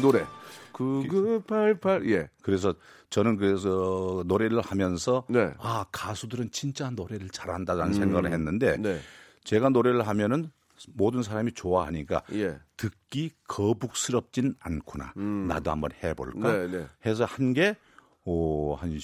노래. 0.01 0.25
9988 0.71 2.09
예. 2.09 2.29
그래서 2.41 2.73
저는 3.09 3.37
그래서 3.37 4.23
노래를 4.25 4.59
하면서 4.61 5.23
네. 5.29 5.39
음. 5.41 5.53
아 5.59 5.85
가수들은 5.91 6.49
진짜 6.51 6.89
노래를 6.89 7.29
잘한다라는 7.29 7.93
생각을 7.93 8.31
했는데 8.31 8.77
네. 8.77 8.99
제가 9.43 9.69
노래를 9.69 10.07
하면은 10.07 10.49
모든 10.93 11.23
사람이 11.23 11.53
좋아하니까 11.53 12.23
예. 12.33 12.57
듣기 12.77 13.31
거북스럽진 13.47 14.55
않구나. 14.59 15.13
나도 15.15 15.71
한번 15.71 15.91
해볼까 16.03 16.51
네, 16.51 16.67
네. 16.67 16.87
해서 17.05 17.25
한 17.25 17.53
게 17.53 17.75
오, 18.25 18.75
한 18.75 18.97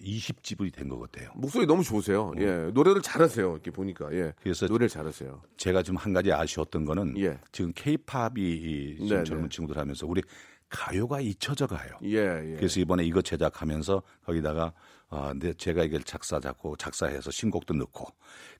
20집이 0.00 0.72
된 0.74 0.88
것 0.88 0.98
같아요. 0.98 1.30
목소리 1.36 1.66
너무 1.66 1.82
좋으세요. 1.84 2.32
예. 2.38 2.70
노래를 2.74 3.00
잘하세요. 3.00 3.52
이렇게 3.52 3.70
보니까. 3.70 4.12
예. 4.12 4.32
그래서 4.42 4.66
노래를 4.66 4.88
잘하세요. 4.88 5.40
제가 5.56 5.82
지금 5.82 5.96
한 5.96 6.12
가지 6.12 6.32
아쉬웠던 6.32 6.84
거는 6.84 7.16
예. 7.18 7.38
지금 7.52 7.72
케이팝이 7.74 8.34
네, 8.34 8.96
지금 8.98 9.08
네. 9.18 9.24
젊은 9.24 9.50
친구들 9.50 9.80
하면서 9.80 10.06
우리 10.06 10.20
가요가 10.68 11.20
잊혀져 11.20 11.66
가요. 11.68 11.92
예, 12.02 12.16
예. 12.18 12.56
그래서 12.56 12.80
이번에 12.80 13.04
이거 13.04 13.22
제작하면서 13.22 14.02
거기다가 14.24 14.72
아, 15.08 15.28
근데 15.28 15.52
제가 15.54 15.84
이걸 15.84 16.02
작사 16.02 16.40
작곡 16.40 16.78
작사해서 16.78 17.30
신곡도 17.30 17.74
넣고 17.74 18.06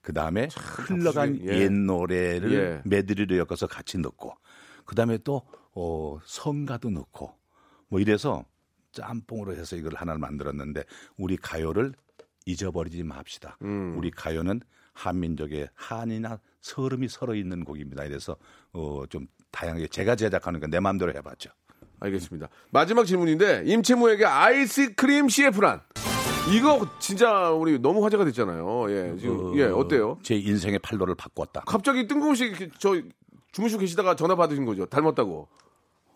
그 0.01 0.13
다음에 0.13 0.47
흘러간 0.55 1.39
예. 1.47 1.59
옛 1.61 1.71
노래를 1.71 2.53
예. 2.53 2.81
메드리로 2.85 3.37
엮어서 3.37 3.67
같이 3.67 3.97
넣고 3.97 4.33
그 4.85 4.95
다음에 4.95 5.17
또 5.23 5.41
어, 5.73 6.17
성가도 6.25 6.89
넣고 6.89 7.33
뭐 7.89 7.99
이래서 7.99 8.45
짬뽕으로 8.93 9.55
해서 9.55 9.75
이걸 9.75 9.93
하나를 9.95 10.19
만들었는데 10.19 10.83
우리 11.17 11.35
가요를 11.37 11.93
잊어버리지 12.45 13.03
맙시다. 13.03 13.57
음. 13.63 13.95
우리 13.97 14.09
가요는 14.09 14.61
한민족의 14.93 15.69
한이나 15.75 16.39
서름이 16.61 17.07
서러 17.09 17.35
있는 17.35 17.63
곡입니다. 17.63 18.05
이래서 18.05 18.35
어, 18.73 19.03
좀 19.09 19.27
다양하게 19.51 19.87
제가 19.87 20.15
제작하는 20.15 20.59
건 20.59 20.69
내 20.69 20.79
마음대로 20.79 21.13
해봤죠. 21.13 21.49
알겠습니다. 21.99 22.47
마지막 22.71 23.05
질문인데 23.05 23.63
임채무에게 23.65 24.25
아이스크림 24.25 25.29
CF란 25.29 25.81
이거 26.53 26.87
진짜 26.99 27.51
우리 27.51 27.79
너무 27.79 28.03
화제가 28.05 28.23
됐잖아요. 28.25 28.85
예, 28.89 29.15
지금 29.19 29.57
예 29.57 29.63
어때요? 29.65 30.17
제 30.23 30.35
인생의 30.35 30.79
팔도를 30.79 31.15
바꿨다. 31.15 31.61
갑자기 31.65 32.07
뜬금없이 32.07 32.53
저 32.79 32.95
주무시고 33.51 33.81
계시다가 33.81 34.15
전화 34.15 34.35
받으신 34.35 34.65
거죠. 34.65 34.85
닮았다고. 34.85 35.47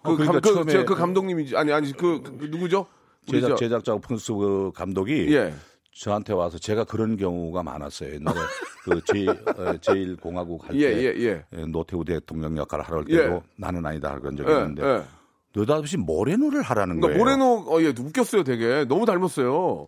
그, 0.03 0.09
어, 0.11 0.15
그러니까 0.15 0.31
감, 0.33 0.41
그, 0.41 0.53
처음에 0.53 0.71
저, 0.71 0.85
그 0.85 0.95
감독님이지 0.95 1.55
아니 1.57 1.71
아니 1.71 1.91
그, 1.91 2.21
그 2.23 2.45
누구죠? 2.45 2.85
우리 3.27 3.39
제작 3.39 3.49
저- 3.49 3.55
제작자 3.55 3.93
오픈스 3.93 4.33
그 4.33 4.71
감독이 4.73 5.33
예. 5.35 5.53
저한테 5.93 6.33
와서 6.33 6.57
제가 6.57 6.85
그런 6.85 7.17
경우가 7.17 7.61
많았어요. 7.63 8.15
옛날에 8.15 8.35
그 8.83 9.01
제, 9.05 9.27
어, 9.27 9.77
제일 9.81 10.15
공화국 10.15 10.63
할때 10.67 10.79
예, 10.79 10.97
예, 10.97 11.13
예. 11.19 11.45
예, 11.53 11.65
노태우 11.65 12.03
대통령 12.03 12.57
역할을 12.57 12.83
하러 12.85 12.97
올 12.99 13.05
예. 13.09 13.17
때도 13.17 13.43
나는 13.57 13.85
아니다 13.85 14.17
그런 14.17 14.35
적이 14.35 14.51
예, 14.51 14.55
있는데 14.57 14.83
예. 14.83 15.03
느닷없이 15.55 15.97
모래노를 15.97 16.61
하라는 16.63 16.99
그러니까 17.01 17.07
거예요. 17.07 17.19
모레노 17.43 17.65
어, 17.75 17.81
예, 17.83 17.87
웃겼어요, 17.89 18.43
되게 18.43 18.85
너무 18.85 19.05
닮았어요. 19.05 19.87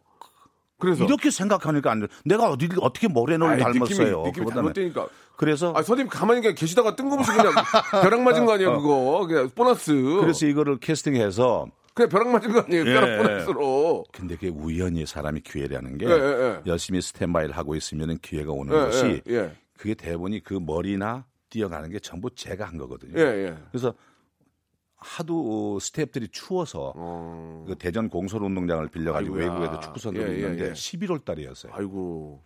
그래서 0.83 1.03
이렇게 1.05 1.31
생각하니까 1.31 1.91
안 1.91 2.01
돼. 2.01 2.07
내가 2.25 2.49
어디 2.49 2.67
어떻게 2.81 3.07
모래노를 3.07 3.55
아이, 3.55 3.59
닮았어요. 3.59 4.23
느낌이, 4.23 4.45
느낌이. 4.51 4.93
그래서 5.35 5.73
아, 5.75 5.81
선생님 5.81 6.09
가만히 6.09 6.41
그냥 6.41 6.55
계시다가 6.55 6.95
뜬금없이 6.95 7.31
그냥 7.31 7.53
벼락 8.03 8.21
맞은 8.21 8.45
거 8.45 8.53
아니에요, 8.53 8.81
그거. 8.81 9.25
그냥 9.27 9.49
보너스. 9.55 9.91
그래서 9.93 10.45
이거를 10.45 10.77
캐스팅해서 10.77 11.67
그냥 11.93 12.09
벼락 12.09 12.27
맞은 12.29 12.51
거 12.53 12.59
아니에요, 12.61 12.85
예, 12.85 12.93
벼락 12.93 13.09
예. 13.09 13.17
보너스로. 13.17 14.03
근데 14.11 14.35
그게 14.35 14.49
우연히 14.49 15.05
사람이 15.05 15.41
기회라는 15.41 15.97
게 15.97 16.05
예, 16.05 16.11
예, 16.11 16.15
예. 16.15 16.61
열심히 16.65 17.01
스탠바이를 17.01 17.55
하고 17.55 17.75
있으면 17.75 18.17
기회가 18.21 18.51
오는 18.51 18.73
예, 18.73 18.77
것이. 18.77 19.21
그게 19.77 19.93
대본이 19.95 20.43
그 20.43 20.53
머리나 20.53 21.25
뛰어가는 21.49 21.89
게 21.89 21.99
전부 21.99 22.29
제가 22.33 22.65
한 22.65 22.77
거거든요. 22.77 23.19
예, 23.19 23.45
예. 23.47 23.55
그래서 23.71 23.93
하도 25.03 25.79
스태프들이 25.79 26.29
추워서 26.29 26.93
어. 26.95 27.65
그 27.67 27.75
대전 27.75 28.09
공설운동장을 28.09 28.87
빌려가지고 28.87 29.35
아이고야. 29.35 29.53
외국에도 29.53 29.79
축구선수들이 29.81 30.31
예, 30.31 30.35
예, 30.35 30.39
있는데 30.39 30.69
예. 30.69 30.71
11월 30.73 31.23
달이었어요. 31.23 31.73
아이고. 31.73 32.41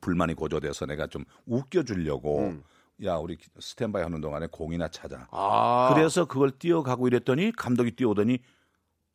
불만이 0.00 0.34
고조돼서 0.34 0.86
내가 0.86 1.06
좀 1.06 1.24
웃겨주려고 1.46 2.40
음. 2.40 2.62
야 3.04 3.16
우리 3.16 3.36
스탠바이 3.58 4.02
하는 4.02 4.20
동안에 4.20 4.46
공이나 4.50 4.88
찾아. 4.88 5.26
아. 5.30 5.90
그래서 5.94 6.26
그걸 6.26 6.50
뛰어가고 6.50 7.08
이랬더니 7.08 7.52
감독이 7.52 7.90
뛰어오더니 7.92 8.38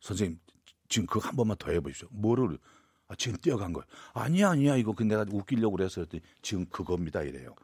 선생님 0.01 0.39
지금 0.89 1.05
그거 1.08 1.28
한 1.28 1.36
번만 1.36 1.58
더 1.58 1.72
해보십시오. 1.72 2.08
뭐를 2.12 2.58
아, 3.08 3.16
지금 3.16 3.38
뛰어간 3.38 3.74
거예요. 3.74 3.86
아니야 4.14 4.49
아니야 4.51 4.76
이거 4.76 4.93
그 4.93 5.03
내가 5.03 5.26
웃기려고 5.30 5.76
그래서 5.78 6.05
지금 6.41 6.66
그겁니다 6.66 7.22
이래요. 7.22 7.55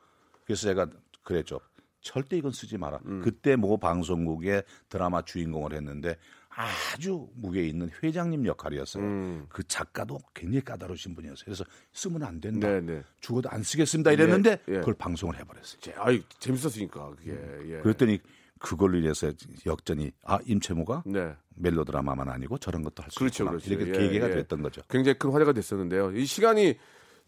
그래서 0.46 0.64
제가 0.64 0.88
그랬죠. 1.24 1.60
절대 2.08 2.38
이건 2.38 2.52
쓰지 2.52 2.78
마라. 2.78 3.00
음. 3.06 3.22
그때 3.22 3.56
모 3.58 3.78
방송국의 3.78 4.64
드라마 4.88 5.22
주인공을 5.24 5.74
했는데 5.74 6.16
아주 6.50 7.28
무게 7.36 7.68
있는 7.68 7.90
회장님 8.02 8.46
역할이었어요. 8.48 9.04
음. 9.04 9.46
그 9.50 9.64
작가도 9.68 10.18
굉장히 10.34 10.62
까다로우신 10.64 11.14
분이었어요. 11.16 11.44
그래서 11.46 11.66
쓰면 11.94 12.24
안 12.24 12.40
된다. 12.40 12.68
네, 12.68 12.82
네. 12.82 13.04
죽어도 13.20 13.50
안 13.50 13.62
쓰겠습니다 13.62 14.12
이랬는데 14.14 14.52
예, 14.70 14.74
예. 14.76 14.80
그걸 14.80 14.94
방송을 14.96 15.38
해버렸어요. 15.38 15.80
제- 15.82 15.94
아이, 15.98 16.24
재밌었으니까, 16.40 17.10
그게. 17.18 17.32
예. 17.68 17.80
그랬더니 17.82 18.20
그걸로 18.60 18.98
인해서 18.98 19.32
역전이 19.68 20.12
아 20.24 20.40
임채무가 20.46 21.04
네. 21.06 21.36
멜로드라마만 21.58 22.28
아니고 22.30 22.58
저런 22.58 22.82
것도 22.84 23.04
할수 23.04 23.20
그렇죠, 23.20 23.44
있구나 23.44 23.58
그렇죠. 23.60 23.74
이렇게 23.74 23.90
예, 23.90 24.08
계기가 24.08 24.30
예. 24.30 24.36
됐던 24.36 24.62
거죠. 24.64 24.82
굉장히 24.90 25.20
큰 25.20 25.30
화제가 25.32 25.52
됐었는데요. 25.54 26.12
이 26.16 26.26
시간이 26.26 26.76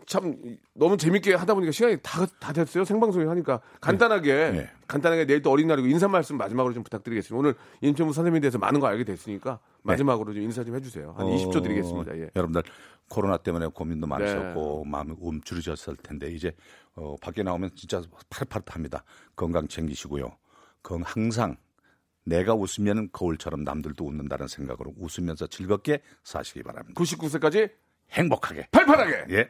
참 0.05 0.35
너무 0.73 0.97
재밌게 0.97 1.35
하다 1.35 1.53
보니까 1.53 1.71
시간이 1.71 1.97
다, 2.01 2.25
다 2.39 2.53
됐어요. 2.53 2.83
생방송에 2.83 3.25
하니까 3.25 3.61
간단하게 3.81 4.51
네. 4.51 4.69
간단하게 4.87 5.25
내일 5.25 5.41
또 5.41 5.51
어린 5.51 5.67
날이고 5.67 5.87
인사 5.87 6.07
말씀 6.07 6.37
마지막으로 6.37 6.73
좀 6.73 6.83
부탁드리겠습니다. 6.83 7.37
오늘 7.37 7.55
임채무 7.81 8.13
선생님에 8.13 8.39
대해서 8.39 8.57
많은 8.57 8.79
거 8.79 8.87
알게 8.87 9.03
됐으니까 9.03 9.59
마지막으로 9.83 10.33
좀 10.33 10.43
인사 10.43 10.63
좀 10.63 10.75
해주세요. 10.75 11.13
한 11.17 11.27
20초 11.27 11.61
드리겠습니다. 11.61 12.17
예. 12.17 12.23
어, 12.23 12.29
여러분들 12.35 12.63
코로나 13.07 13.37
때문에 13.37 13.67
고민도 13.67 14.07
많으셨고 14.07 14.85
마음이 14.85 15.15
움츠러졌을 15.19 15.95
텐데 15.97 16.31
이제 16.31 16.55
어, 16.95 17.15
밖에 17.21 17.43
나오면 17.43 17.71
진짜 17.75 18.01
파릇파릇합니다. 18.29 19.03
건강 19.35 19.67
챙기시고요. 19.67 20.31
건 20.81 21.03
항상 21.03 21.57
내가 22.25 22.53
웃으면 22.53 23.09
거울처럼 23.11 23.63
남들도 23.63 24.05
웃는다는 24.05 24.47
생각으로 24.47 24.93
웃으면서 24.97 25.47
즐겁게 25.47 26.01
사시기 26.23 26.63
바랍니다. 26.63 26.99
99세까지 26.99 27.71
행복하게. 28.11 28.67
팔팔하게 28.71 29.25
예. 29.35 29.49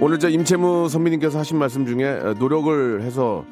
오늘 0.00 0.18
저 0.18 0.28
임채무 0.28 0.88
선배님께서 0.88 1.38
하신 1.38 1.58
말씀 1.58 1.84
중에 1.86 2.34
노력을 2.38 3.02
해서 3.02 3.44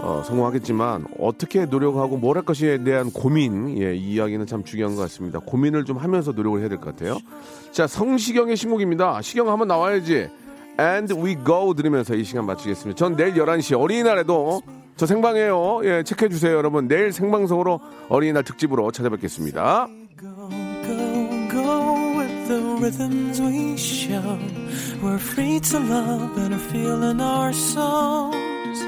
어, 0.00 0.22
성공하겠지만 0.24 1.06
어떻게 1.18 1.64
노력하고 1.66 2.16
뭘 2.16 2.36
할 2.36 2.44
것에 2.44 2.82
대한 2.84 3.10
고민 3.10 3.80
예, 3.82 3.94
이 3.94 4.14
이야기는 4.14 4.46
참 4.46 4.62
중요한 4.64 4.94
것 4.94 5.02
같습니다. 5.02 5.40
고민을 5.40 5.84
좀 5.84 5.96
하면서 5.96 6.32
노력을 6.32 6.60
해야 6.60 6.68
될 6.68 6.78
것 6.78 6.94
같아요. 6.96 7.18
자 7.72 7.86
성시경의 7.86 8.56
신곡입니다. 8.56 9.20
시경 9.22 9.48
한번 9.50 9.68
나와야지. 9.68 10.28
And 10.80 11.14
We 11.14 11.36
Go 11.44 11.74
들으면서 11.74 12.14
이 12.14 12.22
시간 12.22 12.46
마치겠습니다. 12.46 12.96
전 12.96 13.16
내일 13.16 13.34
11시 13.34 13.78
어린이날에도 13.80 14.62
저 14.96 15.06
생방이에요. 15.06 15.80
예, 15.84 16.02
체크해 16.04 16.28
주세요, 16.28 16.56
여러분. 16.56 16.86
내일 16.86 17.12
생방송으로 17.12 17.80
어린이날 18.08 18.44
특집으로 18.44 18.90
찾아뵙겠습니다. 18.92 19.88
Rhythms 22.80 23.40
we 23.40 23.76
show. 23.76 24.38
We're 25.02 25.18
free 25.18 25.60
to 25.60 25.80
love 25.80 26.36
and 26.38 26.54
are 26.54 26.58
feeling 26.72 27.20
our 27.20 27.52
souls. 27.52 28.80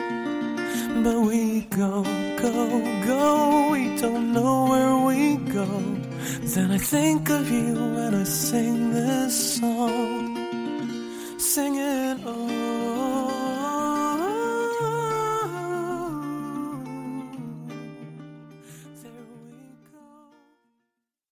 But 1.05 1.21
we 1.21 1.63
go, 1.63 2.05
go, 2.37 3.05
go, 3.05 3.71
we 3.73 3.97
don't 3.97 4.33
know 4.33 4.67
where 4.71 4.97
we 5.09 5.37
go. 5.53 5.67
Then 6.55 6.71
I 6.71 6.79
think 6.79 7.31
of 7.31 7.51
you 7.51 7.75
when 7.75 8.15
I 8.15 8.25
sing 8.25 8.93
this 8.93 9.59
song. 9.59 10.37
Sing 11.39 11.75
it 11.77 12.19